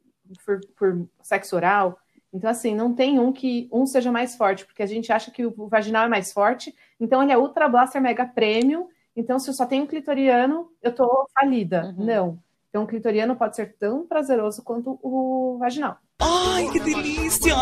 [0.45, 1.99] por, por sexo oral.
[2.33, 5.45] Então, assim, não tem um que um seja mais forte, porque a gente acha que
[5.45, 8.89] o vaginal é mais forte, então ele é ultra blaster mega premium.
[9.17, 11.93] Então, se eu só tenho um clitoriano, eu tô falida.
[11.99, 12.05] Uhum.
[12.05, 12.39] Não.
[12.71, 15.99] Então, o clitoriano pode ser tão prazeroso quanto o vaginal.
[16.21, 17.55] Ai, que delícia!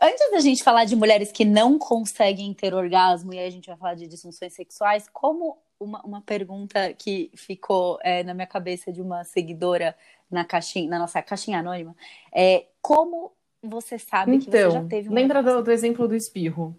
[0.00, 3.68] Antes da gente falar de mulheres que não conseguem ter orgasmo, e aí a gente
[3.68, 8.92] vai falar de disfunções sexuais, como uma, uma pergunta que ficou é, na minha cabeça
[8.92, 9.96] de uma seguidora
[10.30, 11.94] na caixinha, na nossa caixinha anônima,
[12.34, 16.14] é como você sabe que você já Então, teve um lembra do, do exemplo do
[16.14, 16.78] espirro?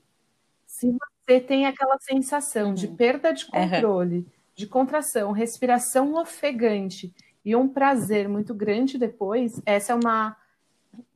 [0.66, 0.92] Se
[1.28, 2.96] você tem aquela sensação de Uhum.
[2.96, 9.96] perda de controle, de contração, respiração ofegante e um prazer muito grande depois, essa é
[9.96, 10.36] uma,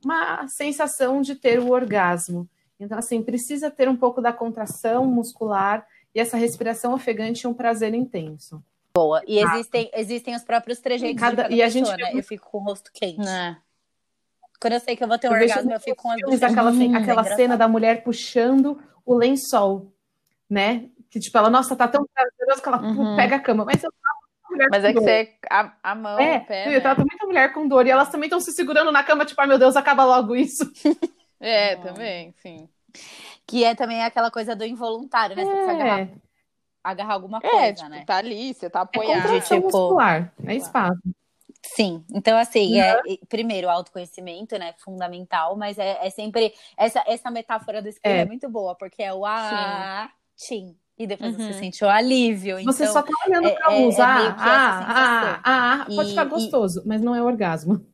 [0.04, 2.48] uma sensação de ter o orgasmo.
[2.78, 7.54] Então, assim, precisa ter um pouco da contração muscular e essa respiração ofegante e um
[7.54, 8.62] prazer intenso.
[8.94, 9.22] Boa.
[9.26, 12.10] E existem, existem os próprios trejeitos Cada- de cada e a pessoa, gente né?
[12.18, 13.18] Eu fico com o rosto quente.
[13.18, 13.56] Né?
[14.60, 16.40] Quando eu sei que eu vou ter um Eu orgasmo, eu fico com as filmes,
[16.40, 17.36] bochechas aquela, é aquela engraçado.
[17.36, 19.92] cena da mulher puxando o lençol,
[20.48, 20.86] né?
[21.08, 23.16] Que tipo, ela, nossa, tá tão prazeroso que ela Uhum.
[23.16, 23.64] pega a cama.
[23.64, 25.34] Mas eu tava Mas é que você.
[25.48, 26.66] A, a mão, É, o pé.
[26.66, 26.80] eu né?
[26.80, 29.46] tava muita mulher com dor e elas também estão se segurando na cama, tipo, ai
[29.46, 30.64] meu Deus, acaba logo isso.
[31.42, 31.82] É, Não.
[31.84, 32.68] também, sim.
[33.50, 35.44] Que é também aquela coisa do involuntário, né?
[35.44, 36.08] Você precisa agarrar, É,
[36.84, 38.04] agarrar alguma É, coisa, tipo, né?
[38.06, 39.22] tá ali, você tá é apoiado.
[39.22, 41.00] contração tipo- muscular, é espaço.
[41.62, 47.02] Sim, então assim, é, e- primeiro, o autoconhecimento, né, fundamental, mas é, é sempre, essa,
[47.06, 48.20] essa metáfora do espelho é.
[48.20, 48.24] É.
[48.24, 51.46] muito boa, porque é o ah, tim, e depois Uhum.
[51.48, 54.40] você sente o alívio, Você então, só tá olhando é- pra é- é ah, sensação.
[54.86, 57.84] ah, ah, pode E- ficar e- gostoso, mas não é orgasmo.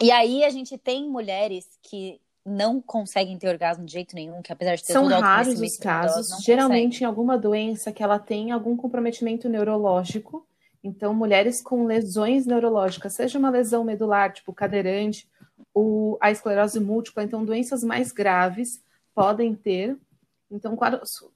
[0.00, 4.52] e aí a gente tem mulheres que não conseguem ter orgasmo de jeito nenhum, que
[4.52, 8.76] apesar de ter São raros os casos, geralmente em alguma doença que ela tem algum
[8.76, 10.46] comprometimento neurológico.
[10.82, 15.26] Então, mulheres com lesões neurológicas, seja uma lesão medular, tipo cadeirante,
[15.72, 18.82] ou a esclerose múltipla, então doenças mais graves
[19.14, 19.96] podem ter.
[20.50, 20.78] Então,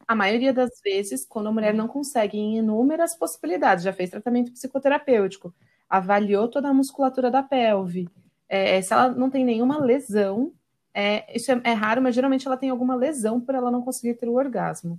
[0.06, 4.52] a maioria das vezes, quando a mulher não consegue, em inúmeras possibilidades, já fez tratamento
[4.52, 5.54] psicoterapêutico,
[5.88, 8.06] avaliou toda a musculatura da pelve,
[8.48, 10.52] é, se ela não tem nenhuma lesão,
[11.00, 14.14] é, isso é, é raro, mas geralmente ela tem alguma lesão por ela não conseguir
[14.14, 14.98] ter o orgasmo.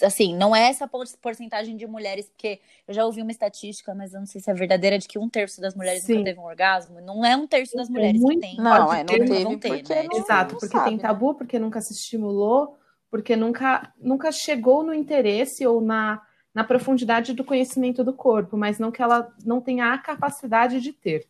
[0.00, 4.14] assim, não é essa por- porcentagem de mulheres, porque eu já ouvi uma estatística, mas
[4.14, 6.18] eu não sei se é verdadeira, de que um terço das mulheres Sim.
[6.18, 7.00] nunca teve um orgasmo.
[7.00, 8.56] Não é um terço das mulheres muito que tem.
[8.58, 10.02] Não, é, não ter, teve vão ter, porque né?
[10.04, 11.02] não, Exato, não porque sabe, tem né?
[11.02, 12.78] tabu, porque nunca se estimulou,
[13.10, 16.22] porque nunca, nunca chegou no interesse ou na,
[16.54, 20.92] na profundidade do conhecimento do corpo, mas não que ela não tenha a capacidade de
[20.92, 21.26] ter.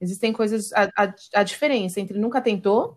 [0.00, 2.96] Existem coisas, a, a, a diferença entre nunca tentou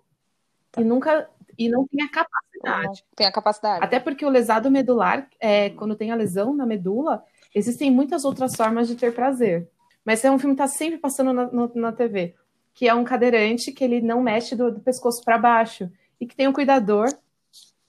[0.78, 3.03] e nunca e não tem a capacidade.
[3.15, 3.84] Tem a capacidade.
[3.84, 8.55] Até porque o lesado medular, é, quando tem a lesão na medula, existem muitas outras
[8.55, 9.67] formas de ter prazer.
[10.05, 12.34] Mas é um filme que está sempre passando na, no- na TV,
[12.74, 16.36] que é um cadeirante que ele não mexe do, do pescoço para baixo e que
[16.36, 17.09] tem um cuidador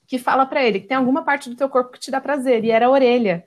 [0.05, 2.65] que fala para ele que tem alguma parte do teu corpo que te dá prazer
[2.65, 3.45] e era a orelha.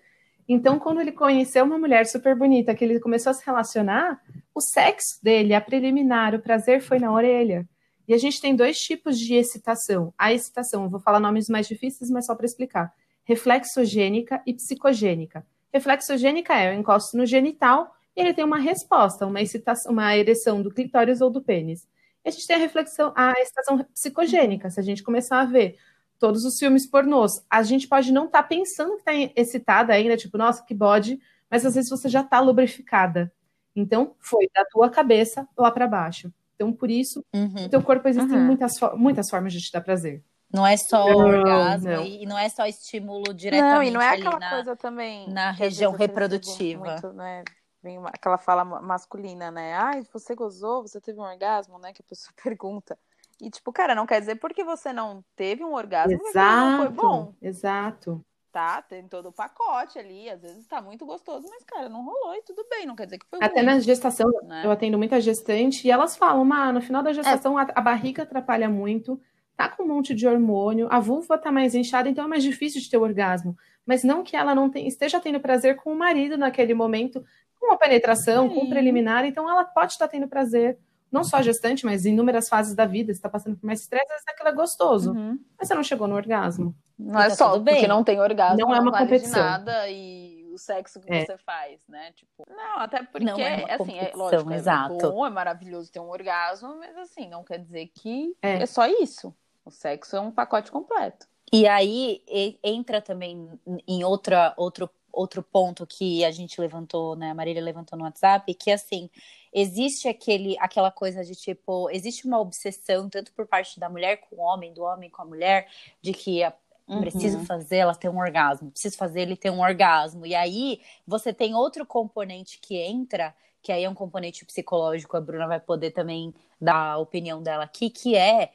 [0.49, 4.21] Então, quando ele conheceu uma mulher super bonita, que ele começou a se relacionar,
[4.55, 7.67] o sexo dele, a preliminar, o prazer foi na orelha.
[8.07, 10.13] E a gente tem dois tipos de excitação.
[10.19, 12.93] A excitação, vou falar nomes mais difíceis, mas só para explicar.
[13.25, 15.47] Reflexogênica e psicogênica.
[15.73, 20.63] Reflexogênica é eu encosto no genital e ele tem uma resposta, uma excitação, uma ereção
[20.63, 21.89] do clitóris ou do pênis.
[22.25, 24.71] A gente tem a reflexão, a excitação psicogênica.
[24.71, 25.77] Se a gente começar a ver
[26.19, 30.39] todos os filmes pornôs, a gente pode não estar pensando que está excitada ainda, tipo,
[30.39, 33.33] nossa, que bode, mas às vezes você já está lubrificada.
[33.77, 36.33] Então, foi da tua cabeça lá para baixo.
[36.55, 37.49] Então, por isso, Uhum.
[37.63, 38.45] no teu corpo existem Uhum.
[38.45, 40.23] muitas, muitas formas de te dar prazer.
[40.53, 42.05] Não é só Não, orgasmo não.
[42.05, 44.51] e não é só estímulo diretamente Não, e não é aquela na...
[44.51, 45.29] coisa também.
[45.29, 46.85] na região reprodutiva.
[46.93, 47.43] Muito, né?
[47.83, 49.75] Vem uma- aquela fala ma- masculina, né?
[49.75, 51.93] Ai, você gozou, você teve um orgasmo, né?
[51.93, 52.97] Que a pessoa pergunta.
[53.41, 56.77] E, tipo, cara, não quer dizer porque você não teve um orgasmo que aquilo não
[56.79, 58.25] foi bom, exato.
[58.55, 58.81] Tá?
[58.81, 60.31] Tem todo o pacote ali.
[60.31, 62.87] Às vezes tá muito gostoso, mas, cara, não rolou e tudo bem.
[62.87, 64.63] Não quer dizer que foi Até ruim, na gestação, né?
[64.65, 68.23] eu atendo muita gestante e elas falam, "Má, no final da gestação a, a barriga
[68.23, 69.21] atrapalha muito,
[69.57, 72.81] tá com um monte de hormônio, a vulva tá mais inchada, então é mais difícil
[72.81, 73.57] de ter orgasmo.
[73.85, 77.25] Mas não que ela não tem- esteja tendo prazer com o marido naquele momento,
[77.59, 78.71] com a penetração, com o Sim.
[78.71, 80.79] preliminar, então ela pode estar tendo prazer,
[81.15, 84.05] não só gestante, mas em inúmeras fases da vida, você está passando por mais estresse,
[84.07, 85.39] às vezes aquilo é gostoso, Uhum.
[85.59, 86.75] mas você não chegou no orgasmo.
[86.99, 87.75] Não é tá só bem.
[87.75, 89.43] porque não tem orgasmo, Não é uma vale de competição.
[89.43, 91.25] nada e o sexo que É.
[91.25, 92.13] você faz, né?
[92.13, 94.95] Tipo, não, até porque, Não é assim, é lógico, é exato.
[95.11, 98.63] bom, é maravilhoso ter um orgasmo, mas assim, não quer dizer que É.
[98.63, 99.35] é, só isso.
[99.65, 101.27] O sexo é um pacote completo.
[101.53, 103.49] E aí e- entra também
[103.89, 107.31] em outra, outro, outro ponto que a gente levantou, né?
[107.31, 109.09] A Marília levantou no WhatsApp, que assim,
[109.55, 114.37] existe aquele, aquela coisa de tipo, existe uma obsessão, tanto por parte da mulher com
[114.37, 115.69] o homem, do homem com a mulher,
[116.03, 116.55] de que a-
[117.01, 117.45] preciso Uhum.
[117.47, 120.27] fazer ela ter um orgasmo, preciso fazer ele ter um orgasmo.
[120.27, 125.21] E aí você tem outro componente que entra, que aí é um componente psicológico, a
[125.21, 128.53] Bruna vai poder também dar a opinião dela aqui, que é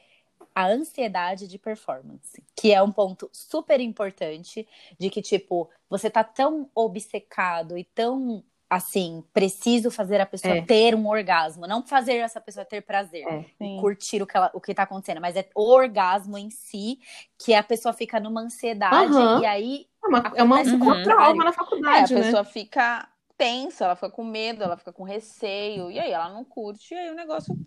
[0.56, 4.68] a ansiedade de performance, que é um ponto super importante
[5.00, 10.62] de que tipo, você tá tão obcecado e tão assim, preciso fazer a pessoa É.
[10.62, 13.80] ter um orgasmo, não fazer essa pessoa ter prazer É.
[13.82, 17.00] Curtir o que, ela, o que tá acontecendo, mas é o orgasmo em si,
[17.38, 19.42] que a pessoa fica numa ansiedade, Aham.
[19.42, 21.24] e aí É uma, é uma, um contrário.
[21.24, 22.22] alma na É, a faculdade, né?
[22.22, 26.44] pessoa fica tensa, ela fica com medo, ela fica com receio, e aí ela não
[26.46, 27.58] curte, e aí o negócio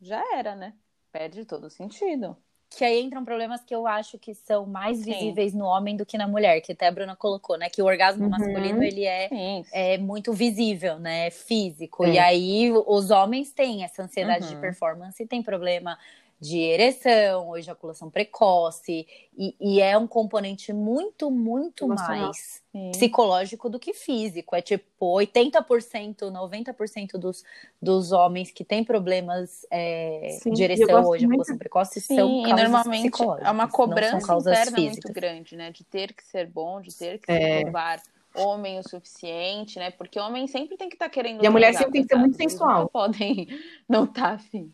[0.00, 0.74] já era, né?
[1.10, 2.36] Perde todo o sentido.
[2.76, 5.04] Que aí entram problemas que eu acho que são mais Sim.
[5.12, 7.68] visíveis no homem do que na mulher, que até a Bruna colocou, né?
[7.68, 8.30] Que o orgasmo Uhum.
[8.30, 9.64] masculino, ele é Sim.
[9.72, 11.30] é muito visível, né?
[11.30, 12.04] Físico.
[12.04, 12.10] É.
[12.14, 14.60] E aí os homens têm essa ansiedade de Uhum.
[14.60, 15.98] performance, tem problema
[16.42, 19.06] de ereção ou ejaculação precoce.
[19.38, 22.22] E, e é um componente muito, muito Emocional.
[22.26, 22.90] mais Sim.
[22.90, 24.56] psicológico do que físico.
[24.56, 27.44] É tipo 80%, 90% dos,
[27.80, 32.40] dos homens que têm problemas é, Sim, de ereção ou ejaculação muito- precoce Sim, são
[32.40, 35.12] e causas normalmente é uma não cobrança interna muito físicas.
[35.12, 35.70] grande, né?
[35.70, 37.58] De ter que ser bom, de ter que É.
[37.58, 38.02] se provar
[38.34, 39.92] homem o suficiente, né?
[39.92, 41.44] Porque o homem sempre tem que estar querendo.
[41.44, 42.80] E a mulher sempre tem que ser muito sensual.
[42.80, 43.46] nunca podem
[43.88, 44.72] não tá afim.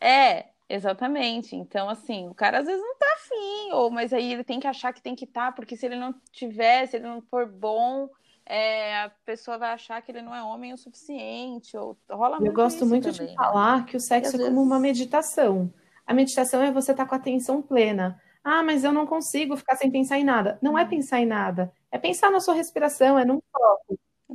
[0.00, 1.56] É, exatamente.
[1.56, 4.66] Então, assim, o cara às vezes não tá afim, ou, mas aí ele tem que
[4.66, 8.08] achar que tem que estar, porque se ele não tiver, se ele não for bom.
[8.50, 12.40] é, a pessoa vai achar que ele não é homem o suficiente, ou rola Eu
[12.40, 13.34] muito gosto isso muito também, de né?
[13.36, 15.70] falar que o sexo é como uma vezes- meditação.
[16.06, 18.18] A meditação é você estar com a atenção plena.
[18.42, 20.58] Ah, mas eu não consigo ficar sem pensar em nada.
[20.62, 20.88] Não é Hum.
[20.88, 21.70] pensar em nada.
[21.92, 23.38] É pensar na sua respiração, é num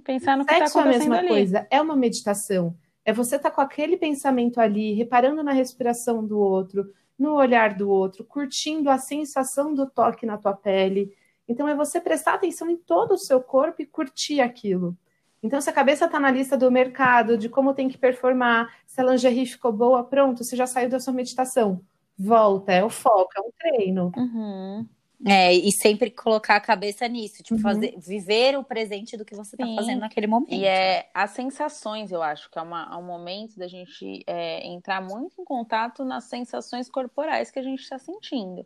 [0.03, 1.27] Pensar no que tá Sexo é a acontecendo mesma ali.
[1.29, 2.75] coisa, é uma meditação.
[3.06, 7.89] É você estar com aquele pensamento ali, reparando na respiração do outro, no olhar do
[7.89, 11.14] outro, curtindo a sensação do toque na tua pele.
[11.47, 14.97] Então é você prestar atenção em todo o seu corpo e curtir aquilo.
[15.43, 19.01] Então, se a cabeça está na lista do mercado, de como tem que performar, se
[19.01, 21.82] a lingerie ficou boa, pronto, você já saiu da sua meditação.
[22.18, 24.12] Volta, é o foco, é um treino.
[24.16, 24.88] Uhum.
[25.26, 27.61] É, e sempre colocar a cabeça nisso, tipo, Uhum.
[27.61, 29.76] fazer, viver o presente do que você tá Sim.
[29.76, 30.51] fazendo naquele momento.
[30.51, 34.65] E é as sensações, eu acho que é, uma, é um momento da gente é,
[34.67, 38.65] entrar muito em contato nas sensações corporais que a gente está sentindo.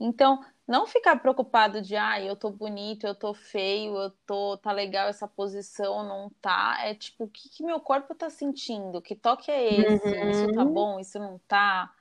[0.00, 4.72] Então, não ficar preocupado de, ah, eu tô bonito, eu tô feio, eu tô, tá
[4.72, 6.78] legal essa posição, não tá.
[6.84, 9.00] É tipo, o que, que meu corpo tá sentindo?
[9.02, 10.16] Que toque é esse?
[10.28, 10.72] Isso tá Uhum.
[10.74, 11.92] bom, isso não tá?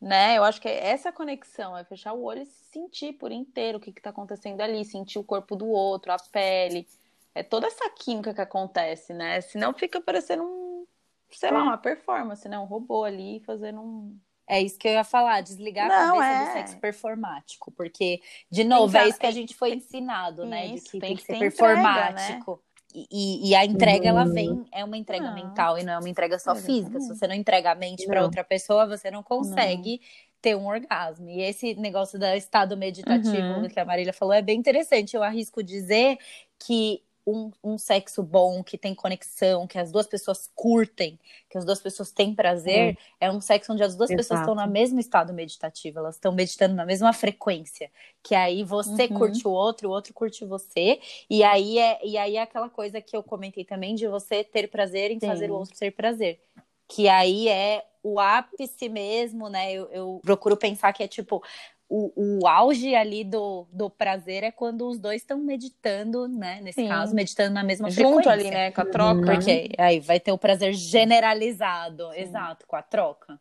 [0.00, 0.38] Né?
[0.38, 3.80] Eu acho que é essa conexão, é fechar o olho e sentir por inteiro o
[3.80, 6.88] que que tá acontecendo ali, sentir o corpo do outro, a pele.
[7.34, 9.40] É toda essa química que acontece, né?
[9.42, 10.86] Senão fica parecendo um,
[11.30, 11.62] sei lá, É.
[11.62, 12.58] uma performance, né?
[12.58, 14.18] Um robô ali fazendo um.
[14.48, 16.46] É isso que eu ia falar, desligar Não, a cabeça é.
[16.46, 17.70] do sexo performático.
[17.70, 18.20] Porque,
[18.50, 20.66] de novo, é isso que a gente foi ensinado, né?
[20.66, 22.62] De Isso, que tem tem que ser ter entrega, performático.
[22.94, 24.32] E, e- a entrega, ela Uhum.
[24.32, 25.34] vem, é uma entrega Não.
[25.34, 26.72] mental e não é uma entrega só física.
[26.74, 27.18] Se Exatamente.
[27.18, 28.26] você não entrega a mente para Não.
[28.26, 30.00] outra pessoa, você não consegue
[30.42, 31.28] ter um orgasmo.
[31.28, 33.68] E esse negócio do estado meditativo Uhum.
[33.68, 35.14] que a Marília falou é bem interessante.
[35.14, 36.18] Eu arrisco dizer
[36.58, 37.02] que
[37.34, 41.18] um, um sexo bom, que tem conexão, que as duas pessoas curtem,
[41.48, 44.50] que as duas pessoas têm prazer, é, um sexo onde as duas pessoas Exato.
[44.50, 47.90] estão no mesmo estado meditativo, elas estão meditando na mesma frequência.
[48.22, 49.18] Que aí você Uhum.
[49.18, 51.00] curte o outro, o outro curte você.
[51.28, 54.68] E aí é, e aí é aquela coisa que eu comentei também de você ter
[54.68, 55.26] prazer em Sim.
[55.26, 56.40] fazer o outro ter prazer.
[56.88, 59.72] Que aí é o ápice mesmo, né?
[59.72, 61.42] Eu, eu procuro pensar que é tipo
[61.90, 66.60] o, o auge ali do, do prazer é quando os dois estão meditando, né?
[66.60, 66.88] Nesse Sim.
[66.88, 68.32] caso, meditando na mesma Junto frequência.
[68.32, 68.70] ali, né?
[68.70, 69.32] Com a troca.
[69.32, 73.40] Porque aí vai ter o prazer generalizado, exato, com a troca.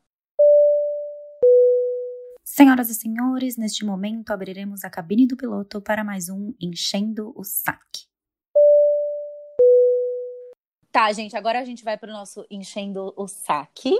[2.43, 7.43] Senhoras e senhores, neste momento abriremos a cabine do piloto para mais um Enchendo o
[7.43, 8.09] Saque.
[10.91, 13.95] Tá, gente, agora a gente vai para o nosso Enchendo o Saque.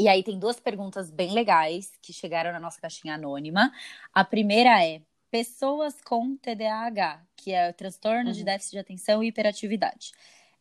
[0.00, 3.70] E aí tem duas perguntas bem legais que chegaram na nossa caixinha anônima.
[4.14, 8.44] A primeira é: pessoas com TDAH, que é o transtorno de Uhum.
[8.46, 10.12] déficit de atenção e hiperatividade.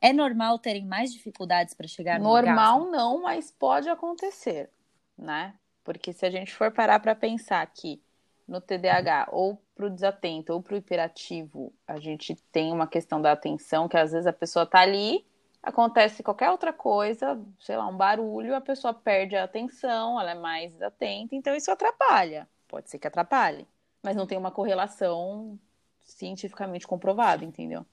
[0.02, 4.70] É normal terem mais dificuldades para chegar no Normal não, mas pode acontecer,
[5.18, 5.54] né?
[5.84, 8.02] Porque se a gente for parar para pensar que
[8.48, 13.88] no TDAH, ou pro desatento, ou pro hiperativo, a gente tem uma questão da atenção,
[13.88, 15.26] que às vezes a pessoa tá ali,
[15.62, 20.36] acontece qualquer outra coisa, sei lá, um barulho, a pessoa perde a atenção, ela é
[20.36, 22.48] mais desatenta, então isso atrapalha.
[22.68, 23.68] Pode ser que atrapalhe,
[24.04, 25.60] mas não tem uma correlação
[26.02, 27.86] cientificamente comprovada, entendeu?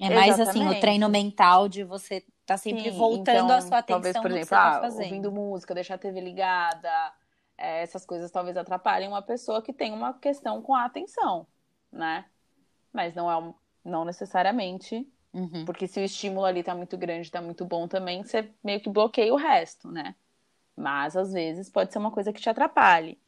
[0.00, 0.80] É mais assim, o Exatamente.
[0.80, 4.50] treino mental de você tá sempre Sim, voltando então, a sua atenção Talvez, por exemplo,
[4.50, 7.12] tá ah, ouvindo música, deixar a TV ligada,
[7.56, 11.46] é, essas coisas talvez atrapalhem uma pessoa que tem uma questão com a atenção,
[11.90, 12.26] né?
[12.92, 13.54] Mas não é um-
[13.84, 15.64] não necessariamente, Uhum.
[15.64, 18.88] porque se o estímulo ali tá muito grande, tá muito bom também, você meio que
[18.88, 20.14] bloqueia o resto, né?
[20.76, 23.18] Mas às vezes pode ser uma coisa que te atrapalhe.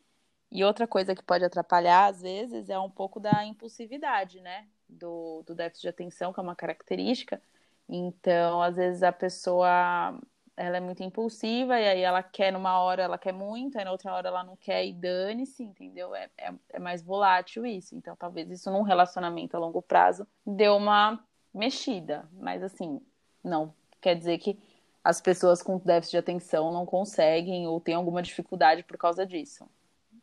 [0.51, 4.66] E outra coisa que pode atrapalhar, às vezes, é um pouco da impulsividade, né?
[4.88, 7.40] Do, do déficit de atenção, que é uma característica.
[7.88, 10.18] Então, às vezes, a pessoa
[10.57, 13.92] ela é muito impulsiva e aí ela quer numa hora, ela quer muito, aí na
[13.92, 16.14] outra hora ela não quer e dane-se, entendeu?
[16.14, 17.94] É, é, é mais volátil isso.
[17.94, 21.18] Então, talvez isso num relacionamento a longo prazo deu uma
[21.53, 22.28] mexida.
[22.38, 23.01] Mas, assim,
[23.42, 24.59] não quer dizer que
[25.03, 29.66] as pessoas com déficit de atenção não conseguem ou têm alguma dificuldade por causa disso.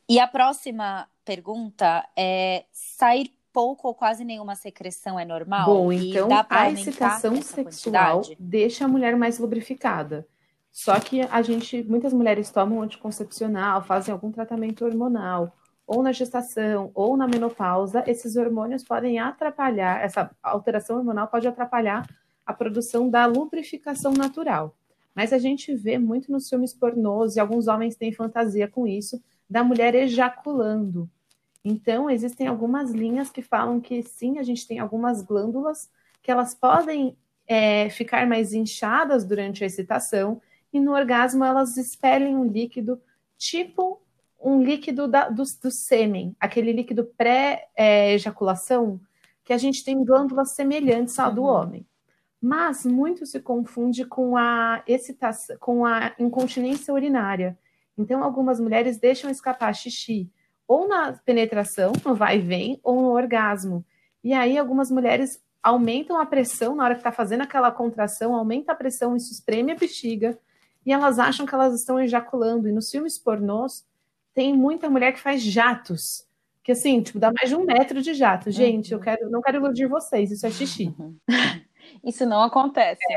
[0.09, 5.65] E a próxima pergunta é: sair pouco ou quase nenhuma secreção é normal?
[5.65, 8.37] Bom, então a excitação sexual quantidade?
[8.39, 10.27] deixa a mulher mais lubrificada.
[10.71, 15.51] Só que a gente, muitas mulheres tomam anticoncepcional, fazem algum tratamento hormonal,
[15.87, 22.05] ou na gestação, ou na menopausa, esses hormônios podem atrapalhar, essa alteração hormonal pode atrapalhar
[22.45, 24.75] a produção da lubrificação natural.
[25.15, 29.23] Mas a gente vê muito nos filmes pornôs, e alguns homens têm fantasia com isso,
[29.49, 31.09] da mulher ejaculando.
[31.63, 35.89] Então, existem algumas linhas que falam que sim, a gente tem algumas glândulas
[36.21, 37.17] que elas podem
[37.47, 43.01] é, ficar mais inchadas durante a excitação e no orgasmo elas expelem um líquido
[43.37, 44.01] tipo
[44.39, 48.99] um líquido da, do, do sêmen, aquele líquido pré-ejaculação,
[49.43, 51.47] que a gente tem glândulas semelhantes à do Uhum.
[51.47, 51.87] homem.
[52.41, 57.57] Mas muito se confunde com a excitação, com a incontinência urinária.
[57.97, 60.29] Então, algumas mulheres deixam escapar xixi
[60.67, 63.85] ou na penetração, no vai e vem, ou no orgasmo.
[64.23, 68.73] E aí, algumas mulheres aumentam a pressão na hora que está fazendo aquela contração, aumenta
[68.73, 70.37] a pressão, isso espreme a bexiga,
[70.85, 72.67] e elas acham que elas estão ejaculando.
[72.67, 73.85] E nos filmes pornôs,
[74.37, 76.23] tem muita mulher que faz jatos,
[76.63, 78.51] que assim, tipo, dá mais de um metro de jato.
[78.51, 80.93] Gente, eu quero, não quero iludir vocês, isso é xixi.
[82.05, 83.01] Isso não acontece.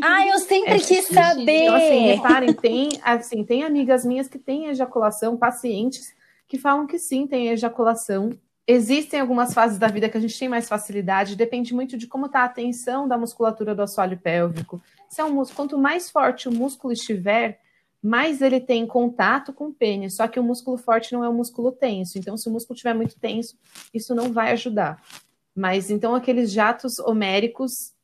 [0.00, 1.14] Ah, eu sempre É quis xixi.
[1.14, 1.62] saber!
[1.64, 6.14] Então, assim, reparem, tem, assim, tem amigas minhas que têm ejaculação, pacientes
[6.46, 8.30] que falam que sim, tem ejaculação.
[8.68, 12.26] Existem algumas fases da vida que a gente tem mais facilidade, depende muito de como
[12.26, 14.80] está a tensão da musculatura do assoalho pélvico.
[15.08, 17.58] Se é um músculo, quanto mais forte o músculo estiver,
[18.06, 20.16] mais ele tem contato com o pênis.
[20.16, 22.18] Só que o músculo forte não é um músculo tenso.
[22.18, 23.56] Então, se o músculo estiver muito tenso,
[23.94, 25.02] isso não vai ajudar.
[25.56, 27.94] Mas então aqueles jatos homéricos,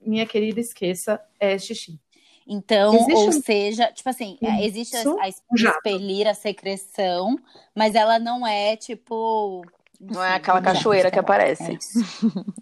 [0.00, 1.98] minha querida, esqueça, é xixi.
[2.46, 5.76] Então, Existe ou um- seja, tipo assim, é, existe a, a jato.
[5.76, 7.36] expelir a secreção,
[7.74, 9.62] mas ela não é tipo.
[10.00, 11.62] Não é enfim, aquela um jato, cachoeira tá que aparece.
[11.64, 11.98] é isso.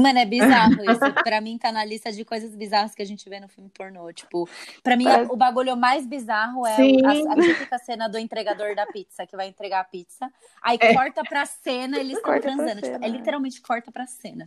[0.00, 1.12] Mano, é bizarro isso.
[1.24, 4.12] Pra mim, tá na lista de coisas bizarras que a gente vê no filme pornô.
[4.12, 4.48] Tipo,
[4.82, 7.04] pra mim, o bagulho mais bizarro é Sim.
[7.04, 10.30] a, a típica cena do entregador da pizza, que vai entregar a pizza.
[10.62, 10.94] Aí É.
[10.94, 12.80] corta pra cena, eles estão transando.
[12.80, 14.44] Tipo, é literalmente corta pra cena.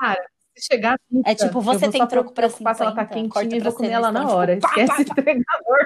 [0.00, 0.26] Cara,
[0.56, 3.14] se chegar a pizza, É tipo, você tem troco pra preocupar se ela tá 50,
[3.14, 4.54] quentinha corta e vou comer ela na hora.
[4.56, 5.20] tipo, pá, Esquece pá, pá.
[5.20, 5.78] entregador.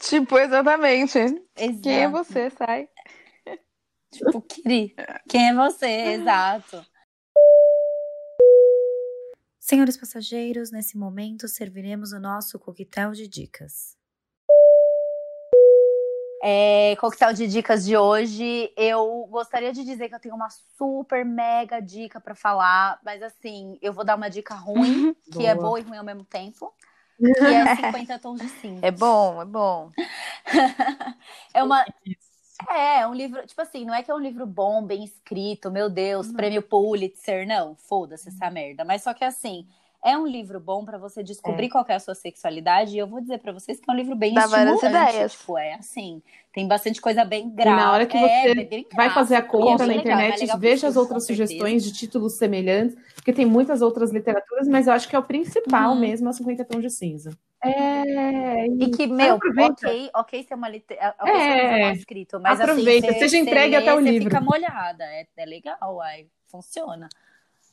[0.00, 1.18] Tipo, exatamente.
[1.18, 1.80] Exato.
[1.82, 2.50] Quem é você?
[2.50, 2.88] Sai.
[4.10, 4.94] Tipo, Kiri,
[5.28, 5.86] quem é você?
[5.86, 6.84] Exato.
[9.64, 13.96] Senhores passageiros, nesse momento serviremos o nosso coquetel de dicas.
[16.42, 21.24] É, coquetel de dicas de hoje, eu gostaria de dizer que eu tenho uma super
[21.24, 25.68] mega dica para falar, mas assim, eu vou dar uma dica ruim, que é Boa.
[25.68, 26.74] boa e ruim ao mesmo tempo,
[27.16, 28.84] que é 50 tons de cinza.
[28.84, 29.92] É bom, é bom.
[31.54, 31.84] É uma
[32.70, 35.70] é, é um livro, tipo assim, não é que é um livro bom, bem escrito,
[35.70, 36.34] meu Deus, Não.
[36.34, 38.84] prêmio Pulitzer, não, foda-se essa merda.
[38.84, 39.66] Mas só que assim,
[40.04, 42.94] é um livro bom pra você descobrir qual que é a sua sexualidade.
[42.94, 44.86] E eu vou dizer pra vocês que é um livro bem Dá estimulante.
[44.86, 45.32] ideias.
[45.32, 46.20] Tipo, é assim,
[46.52, 47.76] tem bastante coisa bem grave.
[47.80, 50.88] na hora que é, você Vai fazer a e é na legal, é internet, veja
[50.88, 55.14] as outras sugestões de títulos semelhantes, porque tem muitas outras literaturas, mas eu acho que
[55.14, 56.00] é o principal Uhum.
[56.00, 57.30] mesmo, a 50 Tons de Cinza.
[57.64, 59.88] É, E que, meu, aproveita.
[59.88, 60.98] ok, ok ser uma liter...
[61.20, 64.00] ok ser É, um mal escrito, mas aproveita, assim, você- seja entregue lê, até o
[64.00, 64.24] você livro.
[64.30, 67.08] fica molhada, é, é legal, uai, funciona.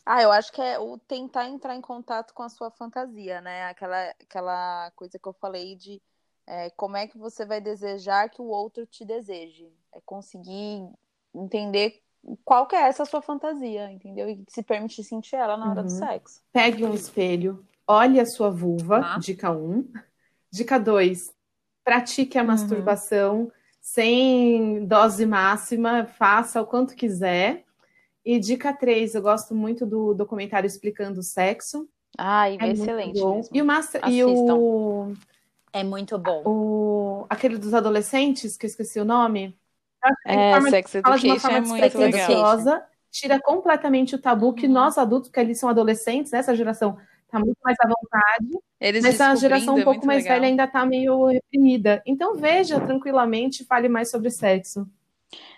[0.05, 3.65] Ah, eu acho que é o tentar entrar em contato com a sua fantasia, né?
[3.65, 6.01] Aquela, aquela coisa que eu falei de
[6.47, 9.71] é, como é que você vai desejar que o outro te deseje.
[9.93, 10.87] É conseguir
[11.33, 12.01] entender
[12.43, 14.27] qual que é essa sua fantasia, entendeu?
[14.27, 15.97] E se permitir sentir ela na hora do Uhum.
[15.99, 16.41] sexo.
[16.51, 19.17] Pegue um espelho, olhe a sua vulva, Ah.
[19.19, 19.83] dica 1.
[20.51, 21.31] Dica 2,
[21.83, 22.47] pratique a Uhum.
[22.47, 27.63] masturbação sem dose máxima, faça o quanto quiser.
[28.23, 31.89] E dica 3, eu gosto muito do documentário Explicando o Sexo.
[32.17, 33.17] Ai, É excelente.
[33.51, 35.13] E o, master, e o,
[35.73, 36.43] É muito bom.
[36.45, 39.57] o aquele dos adolescentes, que eu esqueci o nome.
[40.23, 42.87] Que É, forma- Sex fala de uma Education forma é muito legal.
[43.11, 44.73] tira completamente o tabu que Uhum.
[44.73, 46.39] nós adultos, porque eles são adolescentes, né?
[46.39, 46.97] essa geração
[47.29, 50.37] tá muito mais à vontade, Eles mas a geração um é pouco muito mais legal.
[50.37, 52.01] velha ainda tá meio reprimida.
[52.05, 54.87] Então veja tranquilamente e fale mais sobre sexo.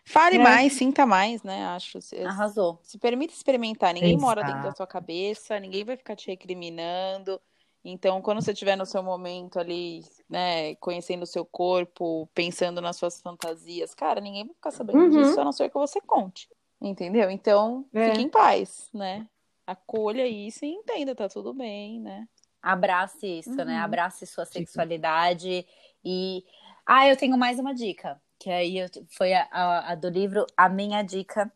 [0.05, 0.39] Fale É.
[0.39, 1.65] mais, sinta mais, né?
[1.67, 2.01] Acho.
[2.01, 2.79] Se, Arrasou.
[2.83, 3.93] se permita experimentar.
[3.93, 4.53] Ninguém mora Exato.
[4.53, 7.39] dentro da sua cabeça, ninguém vai ficar te recriminando.
[7.83, 12.95] Então, quando você estiver no seu momento ali, né, conhecendo o seu corpo, pensando nas
[12.97, 15.09] suas fantasias, cara, ninguém vai ficar sabendo Uhum.
[15.09, 16.47] disso, a não ser que você conte.
[16.79, 17.29] Entendeu?
[17.31, 18.09] Então, É.
[18.09, 19.25] fique em paz, né?
[19.65, 22.27] Acolha isso e entenda, tá tudo bem, né?
[22.61, 23.77] Abrace isso, né?
[23.77, 23.83] Uhum.
[23.83, 25.65] Abrace sua sexualidade.
[26.03, 26.43] E.
[26.85, 28.21] Ah, eu tenho mais uma dica.
[28.39, 30.45] Que aí eu- foi a, a- a do livro.
[30.57, 31.51] A minha dica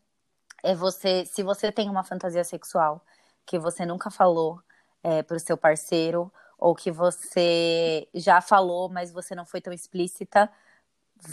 [0.62, 3.04] é você, se você tem uma fantasia sexual
[3.44, 4.60] que você nunca falou
[5.02, 10.50] é, pro seu parceiro, ou que você já falou, mas você não foi tão explícita,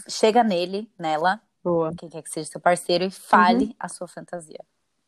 [0.08, 1.92] chega nele, nela, Boa.
[1.98, 4.64] quem quer que seja seu parceiro, e fale a sua fantasia.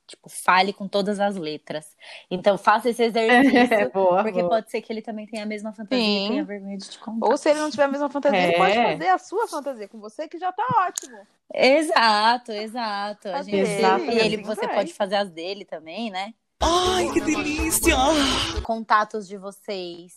[0.08, 1.95] Tipo, fale com todas as letras.
[2.30, 3.89] Então, faça esse exercício.
[3.93, 4.49] boa, Porque boa.
[4.49, 6.26] pode ser que ele também tenha a mesma fantasia Sim.
[6.26, 7.26] e tenha vergonha de te contar.
[7.28, 8.58] Ou se ele não tiver a mesma fantasia, ele É.
[8.58, 11.18] pode fazer a sua fantasia com você, que já tá ótimo.
[11.53, 13.30] Exato, exato.
[13.30, 14.76] A gente, dele, e ele, você vai.
[14.76, 16.34] pode fazer as dele também, né?
[16.62, 17.95] Ai, que delícia!
[18.64, 20.14] Contatos de vocês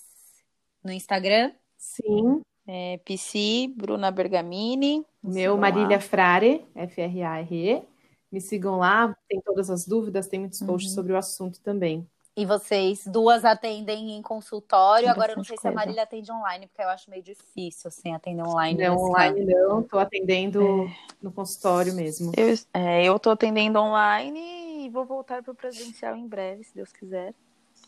[0.84, 1.52] no Instagram.
[1.76, 5.02] Sim, É, PC, Bruna Bergamini.
[5.22, 5.56] meu.
[5.56, 7.82] Marília Frare, F-R-A-R-E.
[8.30, 10.94] Me sigam lá, tem todas as dúvidas, tem muitos posts Uhum.
[10.96, 12.06] sobre o assunto também.
[12.36, 15.10] E vocês duas atendem em consultório.
[15.10, 15.86] Agora eu não sei bastante se a coisa.
[15.86, 18.80] Marília atende online, porque eu acho meio difícil assim atender online.
[18.80, 21.14] Não online não, tô atendendo É.
[21.20, 22.30] no consultório mesmo.
[22.36, 26.92] Eu, é, eu tô atendendo online e vou voltar pro presencial em breve, se Deus
[26.92, 27.34] quiser.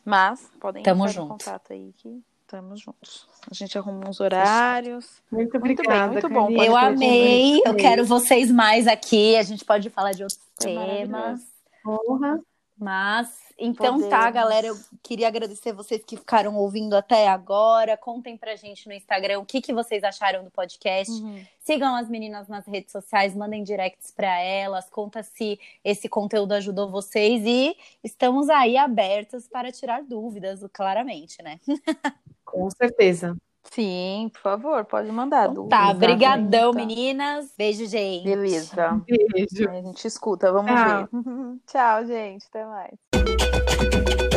[0.05, 1.29] Mas podem Tamo entrar em junto.
[1.29, 2.21] contato aí que
[2.51, 3.29] estamos juntos.
[3.49, 5.23] A gente arruma uns horários.
[5.31, 9.37] Muito Muito bem, obrigada, muito bom, Eu amei, eu quero vocês mais aqui.
[9.37, 11.41] A gente pode falar de outros Foi temas.
[11.85, 12.41] Porra.
[12.77, 13.29] Mas,
[13.59, 14.35] então tá, Podemos.
[14.35, 14.67] galera.
[14.67, 17.97] Eu queria agradecer vocês que ficaram ouvindo até agora.
[17.97, 21.13] Contem pra gente no Instagram o que, que vocês acharam do podcast.
[21.13, 21.45] Uhum.
[21.59, 24.89] Sigam as meninas nas redes sociais, mandem directs pra elas.
[24.89, 27.43] Conta se esse conteúdo ajudou vocês.
[27.45, 31.61] E estamos aí abertos para tirar dúvidas, claramente, né?
[32.51, 33.37] Com certeza.
[33.63, 35.51] Sim, por favor, pode mandar.
[35.51, 36.79] Então tá, brigadão, tá?
[36.79, 37.53] meninas.
[37.57, 38.25] Beijo, gente.
[38.25, 39.01] Beleza.
[39.07, 39.71] Beijo.
[39.71, 41.09] A gente escuta, vamos Tchau.
[41.13, 41.59] ver.
[41.67, 42.47] Tchau, gente.
[42.49, 44.30] Até mais.